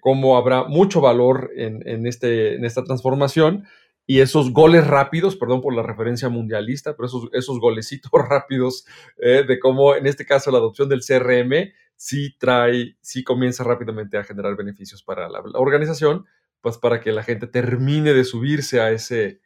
cómo 0.00 0.36
habrá 0.36 0.64
mucho 0.64 1.00
valor 1.00 1.52
en, 1.54 2.04
este, 2.04 2.56
en 2.56 2.64
esta 2.64 2.82
transformación 2.82 3.64
y 4.10 4.20
esos 4.20 4.54
goles 4.54 4.86
rápidos, 4.86 5.36
perdón 5.36 5.60
por 5.60 5.74
la 5.74 5.82
referencia 5.82 6.30
mundialista, 6.30 6.96
pero 6.96 7.06
esos, 7.06 7.28
esos 7.32 7.60
golecitos 7.60 8.10
rápidos 8.28 8.86
eh, 9.18 9.44
de 9.46 9.60
cómo 9.60 9.94
en 9.94 10.06
este 10.06 10.24
caso 10.24 10.50
la 10.50 10.56
adopción 10.56 10.88
del 10.88 11.02
CRM 11.06 11.72
sí 11.94 12.34
trae, 12.38 12.96
sí 13.02 13.22
comienza 13.22 13.64
rápidamente 13.64 14.16
a 14.16 14.24
generar 14.24 14.56
beneficios 14.56 15.02
para 15.02 15.28
la, 15.28 15.40
organización, 15.54 16.24
pues 16.62 16.78
para 16.78 17.02
que 17.02 17.12
la 17.12 17.22
gente 17.22 17.46
termine 17.46 18.14
de 18.14 18.24
subirse 18.24 18.80
a 18.80 18.90
ese, 18.92 19.40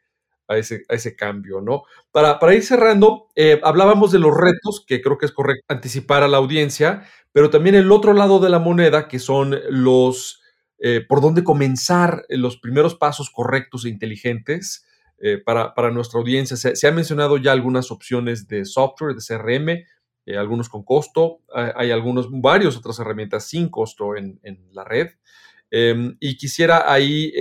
a 0.53 0.59
ese, 0.59 0.85
ese 0.89 1.17
cambio, 1.17 1.61
¿no? 1.61 1.83
Para, 2.11 2.39
para 2.39 2.55
ir 2.55 2.63
cerrando, 2.63 3.29
eh, 3.35 3.61
hablábamos 3.65 4.13
de 4.13 4.19
los 4.19 4.37
retos, 4.37 4.85
que 4.87 5.01
creo 5.01 5.19
que 5.19 5.27
es 5.27 5.33
correcto 5.33 5.65
anticipar 5.69 6.23
a 6.23 6.29
la 6.29 6.39
audiencia, 6.39 7.05
pero 7.33 7.51
también 7.51 7.75
el 7.75 7.91
otro 7.91 8.13
lado 8.13 8.39
de 8.39 8.51
la 8.51 8.59
moneda, 8.59 9.09
que 9.09 9.19
son 9.19 9.59
los 9.69 10.43
eh, 10.85 11.01
por 11.01 11.21
dónde 11.21 11.45
comenzar 11.45 12.25
los 12.29 12.57
primeros 12.57 12.97
pasos 12.97 13.31
correctos 13.31 13.85
e 13.85 13.89
inteligentes 13.89 14.85
eh, 15.21 15.39
para, 15.39 15.93
nuestra 15.93 16.19
audiencia. 16.19 16.57
Se, 16.57 16.89
han 16.89 16.97
mencionado 16.97 17.37
ya 17.37 17.53
algunas 17.53 17.93
opciones 17.93 18.49
de 18.49 18.65
software, 18.65 19.15
de 19.15 19.23
CRM, 19.23 19.69
eh, 20.27 20.37
algunos 20.37 20.69
con 20.69 20.83
costo, 20.83 21.39
hay, 21.55 21.93
algunos, 21.93 22.27
varias 22.33 22.77
otras 22.77 22.99
herramientas 22.99 23.47
sin 23.47 23.69
costo 23.69 24.17
en, 24.17 24.41
la 24.73 24.83
red. 24.83 25.11
Em, 25.71 26.17
y 26.19 26.37
quisiera 26.37 26.93
ahí 26.93 27.33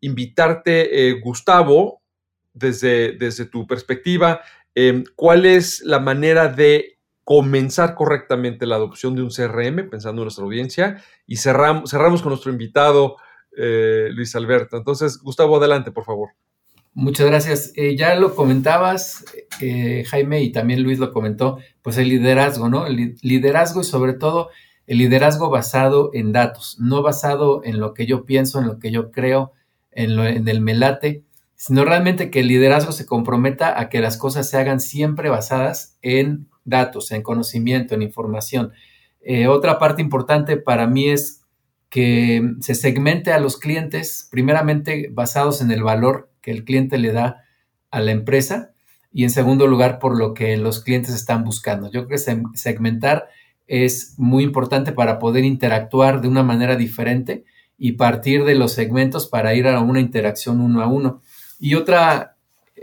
invitarte, 0.00 1.20
Gustavo, 1.24 1.99
desde, 2.52 3.12
desde 3.12 3.46
tu 3.46 3.66
perspectiva, 3.66 4.40
em, 4.74 5.04
¿cuál 5.16 5.46
es 5.46 5.82
la 5.82 6.00
manera 6.00 6.48
de 6.48 6.98
comenzar 7.24 7.94
correctamente 7.94 8.66
la 8.66 8.76
adopción 8.76 9.14
de 9.14 9.22
un 9.22 9.30
CRM, 9.30 9.88
pensando 9.88 10.22
en 10.22 10.24
nuestra 10.24 10.44
audiencia, 10.44 11.02
y 11.26 11.36
cerramos, 11.36 11.90
cerramos 11.90 12.22
con 12.22 12.30
nuestro 12.30 12.50
invitado, 12.50 13.16
eh, 13.56 14.08
Luis 14.12 14.34
Alberto. 14.34 14.76
Entonces, 14.76 15.18
Gustavo, 15.18 15.56
adelante, 15.56 15.92
por 15.92 16.04
favor. 16.04 16.30
Muchas 16.92 17.26
gracias. 17.26 17.72
Eh, 17.76 17.96
ya 17.96 18.14
lo 18.16 18.34
comentabas, 18.34 19.24
eh, 19.60 20.04
Jaime, 20.08 20.42
y 20.42 20.50
también 20.50 20.82
Luis 20.82 20.98
lo 20.98 21.12
comentó, 21.12 21.58
pues 21.82 21.98
el 21.98 22.08
liderazgo, 22.08 22.68
¿no? 22.68 22.86
El 22.86 23.16
liderazgo 23.22 23.82
y 23.82 23.84
sobre 23.84 24.14
todo 24.14 24.50
el 24.86 24.98
liderazgo 24.98 25.50
basado 25.50 26.10
en 26.14 26.32
datos, 26.32 26.78
no 26.80 27.02
basado 27.02 27.62
en 27.64 27.78
lo 27.78 27.94
que 27.94 28.06
yo 28.06 28.24
pienso, 28.24 28.58
en 28.58 28.66
lo 28.66 28.80
que 28.80 28.90
yo 28.90 29.12
creo, 29.12 29.52
en, 29.92 30.16
lo, 30.16 30.26
en 30.26 30.48
el 30.48 30.60
melate, 30.60 31.22
sino 31.60 31.84
realmente 31.84 32.30
que 32.30 32.40
el 32.40 32.48
liderazgo 32.48 32.90
se 32.90 33.04
comprometa 33.04 33.78
a 33.78 33.90
que 33.90 34.00
las 34.00 34.16
cosas 34.16 34.48
se 34.48 34.56
hagan 34.56 34.80
siempre 34.80 35.28
basadas 35.28 35.98
en 36.00 36.48
datos, 36.64 37.12
en 37.12 37.20
conocimiento, 37.20 37.94
en 37.94 38.00
información. 38.00 38.72
Eh, 39.20 39.46
otra 39.46 39.78
parte 39.78 40.00
importante 40.00 40.56
para 40.56 40.86
mí 40.86 41.10
es 41.10 41.42
que 41.90 42.54
se 42.60 42.74
segmente 42.74 43.34
a 43.34 43.38
los 43.38 43.58
clientes, 43.58 44.26
primeramente 44.30 45.10
basados 45.12 45.60
en 45.60 45.70
el 45.70 45.82
valor 45.82 46.32
que 46.40 46.50
el 46.50 46.64
cliente 46.64 46.96
le 46.96 47.12
da 47.12 47.44
a 47.90 48.00
la 48.00 48.12
empresa 48.12 48.72
y 49.12 49.24
en 49.24 49.30
segundo 49.30 49.66
lugar 49.66 49.98
por 49.98 50.16
lo 50.16 50.32
que 50.32 50.56
los 50.56 50.82
clientes 50.82 51.14
están 51.14 51.44
buscando. 51.44 51.90
Yo 51.90 52.06
creo 52.06 52.18
que 52.18 52.38
segmentar 52.54 53.28
es 53.66 54.14
muy 54.16 54.44
importante 54.44 54.92
para 54.92 55.18
poder 55.18 55.44
interactuar 55.44 56.22
de 56.22 56.28
una 56.28 56.42
manera 56.42 56.76
diferente 56.76 57.44
y 57.76 57.92
partir 57.92 58.44
de 58.44 58.54
los 58.54 58.72
segmentos 58.72 59.26
para 59.26 59.54
ir 59.54 59.66
a 59.66 59.80
una 59.80 60.00
interacción 60.00 60.62
uno 60.62 60.82
a 60.82 60.86
uno. 60.86 61.20
Y 61.60 61.74
otra 61.74 62.36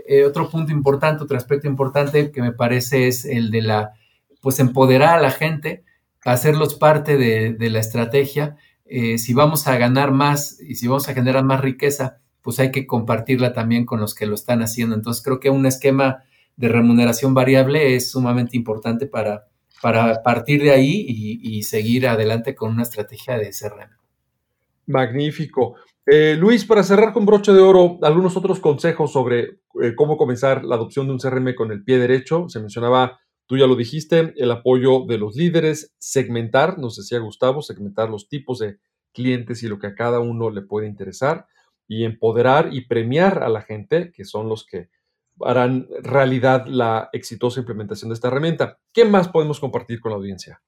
eh, 0.06 0.24
otro 0.24 0.48
punto 0.48 0.72
importante, 0.72 1.22
otro 1.22 1.36
aspecto 1.36 1.68
importante 1.68 2.30
que 2.30 2.40
me 2.40 2.52
parece 2.52 3.08
es 3.08 3.26
el 3.26 3.50
de 3.50 3.60
la, 3.60 3.92
pues 4.40 4.58
empoderar 4.58 5.18
a 5.18 5.20
la 5.20 5.30
gente, 5.30 5.84
hacerlos 6.24 6.74
parte 6.74 7.16
de, 7.16 7.70
la 7.70 7.78
estrategia. 7.78 8.56
Eh, 8.86 9.18
si 9.18 9.34
vamos 9.34 9.66
a 9.66 9.76
ganar 9.76 10.12
más 10.12 10.58
y 10.60 10.76
si 10.76 10.86
vamos 10.86 11.08
a 11.08 11.14
generar 11.14 11.44
más 11.44 11.60
riqueza, 11.60 12.20
pues 12.40 12.58
hay 12.58 12.70
que 12.70 12.86
compartirla 12.86 13.52
también 13.52 13.84
con 13.84 14.00
los 14.00 14.14
que 14.14 14.24
lo 14.24 14.34
están 14.34 14.62
haciendo. 14.62 14.94
Entonces 14.94 15.22
creo 15.22 15.40
que 15.40 15.50
un 15.50 15.66
esquema 15.66 16.22
de 16.56 16.68
remuneración 16.68 17.34
variable 17.34 17.94
es 17.94 18.10
sumamente 18.10 18.56
importante 18.56 19.06
para, 19.06 19.48
para 19.82 20.22
partir 20.22 20.62
de 20.62 20.70
ahí 20.70 21.04
y, 21.06 21.40
y 21.42 21.64
seguir 21.64 22.08
adelante 22.08 22.54
con 22.54 22.70
una 22.70 22.82
estrategia 22.82 23.36
de 23.36 23.50
CRM. 23.50 23.90
Magnífico. 24.86 25.76
Eh, 26.10 26.36
Luis, 26.36 26.64
para 26.64 26.82
cerrar 26.82 27.12
con 27.12 27.26
broche 27.26 27.52
de 27.52 27.60
oro, 27.60 27.98
algunos 28.00 28.34
otros 28.34 28.60
consejos 28.60 29.12
sobre 29.12 29.60
eh, 29.82 29.94
cómo 29.94 30.16
comenzar 30.16 30.64
la 30.64 30.76
adopción 30.76 31.06
de 31.06 31.12
un 31.12 31.18
CRM 31.18 31.54
con 31.54 31.70
el 31.70 31.84
pie 31.84 31.98
derecho. 31.98 32.48
Se 32.48 32.60
mencionaba, 32.60 33.20
tú 33.46 33.58
ya 33.58 33.66
lo 33.66 33.76
dijiste, 33.76 34.32
el 34.36 34.50
apoyo 34.50 35.04
de 35.06 35.18
los 35.18 35.36
líderes, 35.36 35.94
segmentar, 35.98 36.78
nos 36.78 36.96
decía 36.96 37.18
Gustavo, 37.18 37.60
segmentar 37.60 38.08
los 38.08 38.26
tipos 38.30 38.58
de 38.58 38.78
clientes 39.12 39.62
y 39.62 39.68
lo 39.68 39.78
que 39.78 39.88
a 39.88 39.94
cada 39.94 40.20
uno 40.20 40.48
le 40.48 40.62
puede 40.62 40.86
interesar, 40.86 41.46
y 41.86 42.04
empoderar 42.04 42.70
y 42.72 42.86
premiar 42.86 43.42
a 43.42 43.50
la 43.50 43.60
gente, 43.60 44.10
que 44.10 44.24
son 44.24 44.48
los 44.48 44.64
que 44.64 44.88
harán 45.40 45.88
realidad 46.02 46.66
la 46.68 47.10
exitosa 47.12 47.60
implementación 47.60 48.08
de 48.08 48.14
esta 48.14 48.28
herramienta. 48.28 48.78
¿Qué 48.94 49.04
más 49.04 49.28
podemos 49.28 49.60
compartir 49.60 50.00
con 50.00 50.12
la 50.12 50.16
audiencia? 50.16 50.62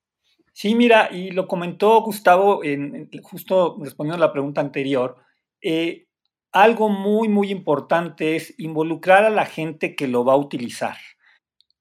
Sí, 0.53 0.75
mira, 0.75 1.09
y 1.11 1.31
lo 1.31 1.49
comentó 1.49 2.03
Gustavo 2.03 2.63
en, 2.63 3.09
justo 3.23 3.79
respondiendo 3.81 4.23
a 4.23 4.27
la 4.27 4.33
pregunta 4.33 4.61
anterior, 4.61 5.17
eh, 5.63 6.07
algo 6.53 6.89
muy, 6.89 7.29
muy 7.29 7.51
importante 7.51 8.37
es 8.37 8.55
involucrar 8.59 9.25
a 9.25 9.31
la 9.31 9.47
gente 9.47 9.95
que 9.95 10.09
lo 10.09 10.25
va 10.25 10.35
a 10.35 10.39
utilizar. 10.39 10.97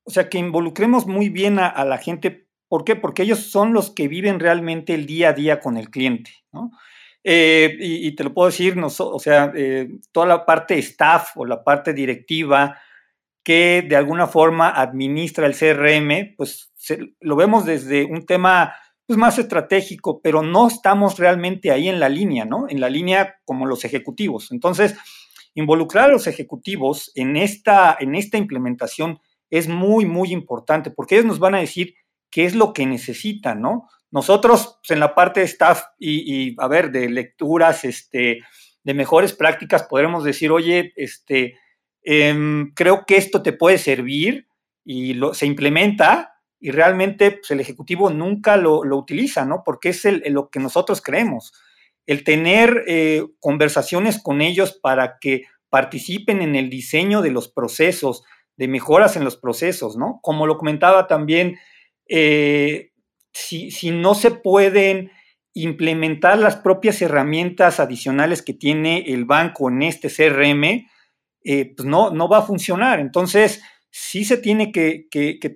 O 0.03 0.11
sea, 0.11 0.29
que 0.29 0.37
involucremos 0.37 1.07
muy 1.07 1.29
bien 1.29 1.59
a, 1.59 1.83
la 1.85 1.97
gente. 1.97 2.47
¿Por 2.67 2.83
qué? 2.83 2.95
Porque 2.95 3.23
ellos 3.23 3.39
son 3.39 3.73
los 3.73 3.91
que 3.91 4.07
viven 4.07 4.39
realmente 4.39 4.93
el 4.93 5.05
día 5.05 5.29
a 5.29 5.33
día 5.33 5.59
con 5.59 5.77
el 5.77 5.89
cliente. 5.89 6.31
Eh, 7.23 7.75
y, 7.79 8.15
te 8.15 8.23
lo 8.23 8.33
puedo 8.33 8.47
decir, 8.47 8.75
no, 8.75 8.87
o 8.87 9.19
sea, 9.19 9.51
eh, 9.55 9.89
toda 10.11 10.25
la 10.25 10.45
parte 10.45 10.77
staff 10.79 11.35
o 11.35 11.45
la 11.45 11.63
parte 11.63 11.93
directiva 11.93 12.79
que 13.43 13.85
de 13.87 13.95
alguna 13.95 14.27
forma 14.27 14.69
administra 14.69 15.47
el 15.47 15.55
CRM, 15.55 16.35
pues 16.37 16.71
lo 17.19 17.35
vemos 17.35 17.65
desde 17.65 18.05
un 18.05 18.25
tema 18.25 18.75
pues, 19.09 19.17
más 19.17 19.39
estratégico, 19.39 20.21
pero 20.21 20.43
no 20.43 20.67
estamos 20.67 21.17
realmente 21.17 21.71
ahí 21.71 21.89
en 21.89 21.99
la 21.99 22.09
línea, 22.09 22.45
¿no? 22.45 22.67
En 22.69 22.79
la 22.79 22.91
línea 22.91 23.37
como 23.43 23.65
los 23.65 23.83
ejecutivos. 23.83 24.51
Entonces, 24.51 24.95
involucrar 25.55 26.11
a 26.11 26.13
los 26.13 26.27
ejecutivos 26.27 27.11
en 27.15 27.35
esta, 27.35 27.97
en 27.99 28.13
esta 28.13 28.37
implementación 28.37 29.19
es 29.49 29.67
muy, 29.67 30.05
muy 30.05 30.31
importante, 30.31 30.91
porque 30.91 31.15
ellos 31.15 31.25
nos 31.25 31.39
van 31.39 31.55
a 31.55 31.59
decir 31.59 31.95
qué 32.29 32.45
es 32.45 32.53
lo 32.53 32.71
que 32.71 32.85
necesitan, 32.85 33.63
¿no? 33.63 33.87
Nosotros, 34.11 34.77
pues, 34.83 34.91
en 34.91 34.99
la 34.99 35.15
parte 35.15 35.39
de 35.39 35.47
staff 35.47 35.81
y, 35.97 36.55
a 36.61 36.67
ver, 36.67 36.91
de 36.91 37.09
lecturas, 37.09 37.85
este, 37.85 38.41
de 38.83 38.93
mejores 38.93 39.33
prácticas, 39.33 39.87
podremos 39.89 40.23
decir, 40.23 40.51
oye, 40.51 40.93
este, 40.97 41.57
em, 42.03 42.75
creo 42.75 43.05
que 43.07 43.17
esto 43.17 43.41
te 43.41 43.53
puede 43.53 43.79
servir 43.79 44.45
y 44.85 45.15
lo, 45.15 45.33
se 45.33 45.47
implementa, 45.47 46.28
y 46.59 46.71
realmente 46.71 47.31
pues, 47.31 47.51
el 47.51 47.59
Ejecutivo 47.59 48.09
nunca 48.09 48.57
lo, 48.57 48.79
utiliza, 48.79 49.45
¿no? 49.45 49.63
Porque 49.65 49.89
es 49.89 50.05
lo 50.29 50.49
que 50.49 50.59
nosotros 50.59 51.01
creemos. 51.01 51.53
El 52.05 52.23
tener 52.23 52.83
eh, 52.87 53.23
conversaciones 53.39 54.21
con 54.21 54.41
ellos 54.41 54.77
para 54.81 55.17
que 55.19 55.43
participen 55.69 56.41
en 56.41 56.55
el 56.55 56.69
diseño 56.69 57.21
de 57.21 57.31
los 57.31 57.47
procesos, 57.47 58.23
de 58.57 58.67
mejoras 58.67 59.15
en 59.15 59.23
los 59.23 59.37
procesos, 59.37 59.95
¿no? 59.95 60.19
Como 60.21 60.45
lo 60.45 60.57
comentaba 60.57 61.07
también, 61.07 61.57
eh, 62.07 62.91
si, 63.31 63.91
no 63.91 64.15
se 64.15 64.31
pueden 64.31 65.11
implementar 65.53 66.37
las 66.39 66.57
propias 66.57 67.01
herramientas 67.01 67.79
adicionales 67.79 68.41
que 68.41 68.53
tiene 68.53 69.13
el 69.13 69.25
banco 69.25 69.69
en 69.69 69.83
este 69.83 70.09
CRM, 70.09 70.87
eh, 71.43 71.73
pues 71.75 71.87
no, 71.87 72.11
no 72.11 72.27
va 72.27 72.39
a 72.39 72.43
funcionar. 72.43 72.99
Entonces, 72.99 73.61
sí 73.91 74.23
se 74.23 74.37
tiene 74.37 74.71
que, 74.71 75.07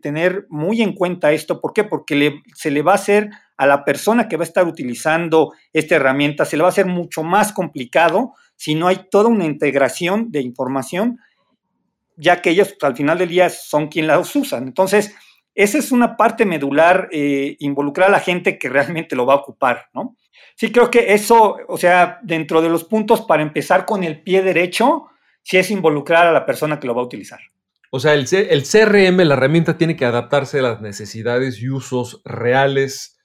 tener 0.01 0.45
muy 0.49 0.81
en 0.81 0.93
cuenta 0.93 1.31
esto. 1.31 1.61
¿Por 1.61 1.73
qué? 1.73 1.83
Porque 1.83 2.41
se 2.55 2.71
le 2.71 2.81
va 2.81 2.93
a 2.93 2.95
hacer 2.95 3.29
a 3.57 3.67
la 3.67 3.85
persona 3.85 4.27
que 4.27 4.37
va 4.37 4.43
a 4.43 4.47
estar 4.47 4.67
utilizando 4.67 5.53
esta 5.71 5.95
herramienta, 5.95 6.45
se 6.45 6.57
le 6.57 6.63
va 6.63 6.69
a 6.69 6.71
hacer 6.71 6.87
mucho 6.87 7.23
más 7.23 7.53
complicado 7.53 8.33
si 8.55 8.75
no 8.75 8.87
hay 8.87 9.07
toda 9.11 9.29
una 9.29 9.45
integración 9.45 10.31
de 10.31 10.41
información, 10.41 11.19
ya 12.17 12.41
que 12.41 12.51
ellos 12.51 12.69
pues, 12.79 12.83
al 12.83 12.95
final 12.95 13.17
del 13.17 13.29
día 13.29 13.49
son 13.49 13.87
quienes 13.87 14.09
las 14.09 14.35
usan. 14.35 14.63
Entonces, 14.63 15.15
esa 15.55 15.77
es 15.77 15.91
una 15.91 16.17
parte 16.17 16.45
medular, 16.45 17.09
eh, 17.11 17.55
involucrar 17.59 18.09
a 18.09 18.11
la 18.11 18.19
gente 18.19 18.57
que 18.57 18.69
realmente 18.69 19.15
lo 19.15 19.25
va 19.25 19.33
a 19.33 19.37
ocupar, 19.37 19.89
¿no? 19.93 20.17
Sí, 20.55 20.71
creo 20.71 20.89
que 20.89 21.13
eso, 21.13 21.57
o 21.67 21.77
sea, 21.77 22.19
dentro 22.23 22.61
de 22.61 22.69
los 22.69 22.83
puntos 22.83 23.21
para 23.21 23.43
empezar 23.43 23.85
con 23.85 24.03
el 24.03 24.21
pie 24.21 24.41
derecho, 24.41 25.07
sí 25.41 25.57
es 25.57 25.71
involucrar 25.71 26.27
a 26.27 26.31
la 26.31 26.45
persona 26.45 26.79
que 26.79 26.87
lo 26.87 26.95
va 26.95 27.01
a 27.01 27.05
utilizar. 27.05 27.39
O 27.95 27.99
sea, 27.99 28.15
el, 28.15 28.25
el 28.33 28.63
CRM, 28.63 29.23
la 29.23 29.35
herramienta, 29.35 29.77
tiene 29.77 29.95
que 29.95 30.05
adaptarse 30.05 30.57
a 30.57 30.63
las 30.63 30.81
necesidades 30.81 31.61
y 31.61 31.69
usos 31.69 32.23
reales 32.25 33.19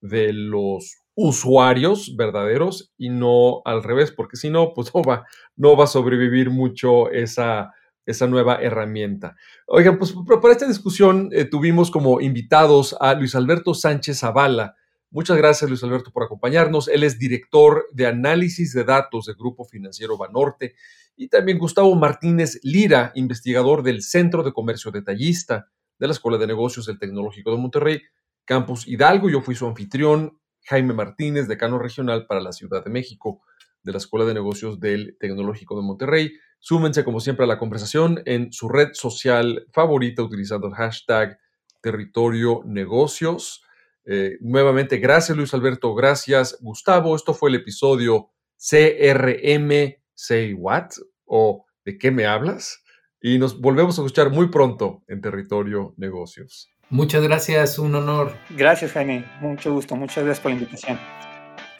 de 0.00 0.32
los 0.32 0.94
usuarios 1.16 2.14
verdaderos 2.16 2.92
y 2.96 3.08
no 3.08 3.62
al 3.64 3.82
revés, 3.82 4.12
porque 4.12 4.36
si 4.36 4.48
no, 4.48 4.74
pues 4.74 4.94
no 4.94 5.02
va, 5.02 5.26
no 5.56 5.76
va 5.76 5.84
a 5.84 5.88
sobrevivir 5.88 6.50
mucho 6.50 7.10
esa, 7.10 7.72
esa 8.06 8.28
nueva 8.28 8.62
herramienta. 8.62 9.34
Oigan, 9.66 9.98
pues 9.98 10.14
para 10.40 10.52
esta 10.52 10.68
discusión 10.68 11.30
eh, 11.32 11.44
tuvimos 11.44 11.90
como 11.90 12.20
invitados 12.20 12.96
a 13.00 13.14
Luis 13.14 13.34
Alberto 13.34 13.74
Sánchez 13.74 14.20
Zavala. 14.20 14.76
Muchas 15.12 15.36
gracias, 15.36 15.68
Luis 15.68 15.84
Alberto, 15.84 16.10
por 16.10 16.22
acompañarnos. 16.22 16.88
Él 16.88 17.02
es 17.04 17.18
director 17.18 17.86
de 17.92 18.06
análisis 18.06 18.72
de 18.72 18.82
datos 18.82 19.26
del 19.26 19.36
Grupo 19.36 19.66
Financiero 19.66 20.16
Banorte. 20.16 20.74
Y 21.16 21.28
también 21.28 21.58
Gustavo 21.58 21.94
Martínez 21.94 22.58
Lira, 22.62 23.12
investigador 23.14 23.82
del 23.82 24.00
Centro 24.00 24.42
de 24.42 24.54
Comercio 24.54 24.90
Detallista 24.90 25.68
de 25.98 26.06
la 26.06 26.14
Escuela 26.14 26.38
de 26.38 26.46
Negocios 26.46 26.86
del 26.86 26.98
Tecnológico 26.98 27.50
de 27.50 27.58
Monterrey, 27.58 28.00
Campus 28.46 28.88
Hidalgo. 28.88 29.28
Yo 29.28 29.42
fui 29.42 29.54
su 29.54 29.66
anfitrión, 29.66 30.40
Jaime 30.64 30.94
Martínez, 30.94 31.46
decano 31.46 31.78
regional 31.78 32.26
para 32.26 32.40
la 32.40 32.52
Ciudad 32.52 32.82
de 32.82 32.90
México 32.90 33.42
de 33.82 33.92
la 33.92 33.98
Escuela 33.98 34.24
de 34.24 34.32
Negocios 34.32 34.80
del 34.80 35.18
Tecnológico 35.20 35.76
de 35.76 35.82
Monterrey. 35.82 36.32
Súmense, 36.58 37.04
como 37.04 37.20
siempre, 37.20 37.44
a 37.44 37.48
la 37.48 37.58
conversación 37.58 38.22
en 38.24 38.50
su 38.50 38.70
red 38.70 38.94
social 38.94 39.66
favorita 39.74 40.22
utilizando 40.22 40.68
el 40.68 40.74
hashtag 40.74 41.38
Territorio 41.82 42.62
Negocios. 42.64 43.62
Eh, 44.04 44.36
nuevamente, 44.40 44.98
gracias 44.98 45.36
Luis 45.36 45.54
Alberto, 45.54 45.94
gracias 45.94 46.58
Gustavo. 46.60 47.14
Esto 47.14 47.34
fue 47.34 47.50
el 47.50 47.56
episodio 47.56 48.30
CRM 48.56 49.94
Say 50.14 50.54
What 50.54 50.90
o 51.24 51.66
¿De 51.84 51.98
qué 51.98 52.10
me 52.10 52.26
hablas? 52.26 52.82
Y 53.20 53.38
nos 53.38 53.60
volvemos 53.60 53.98
a 53.98 54.02
escuchar 54.02 54.30
muy 54.30 54.48
pronto 54.48 55.02
en 55.08 55.20
Territorio 55.20 55.94
Negocios. 55.96 56.70
Muchas 56.90 57.22
gracias, 57.22 57.78
un 57.78 57.94
honor. 57.94 58.36
Gracias, 58.50 58.92
Jaime. 58.92 59.24
Mucho 59.40 59.72
gusto. 59.72 59.96
Muchas 59.96 60.24
gracias 60.24 60.40
por 60.40 60.52
la 60.52 60.58
invitación. 60.58 60.98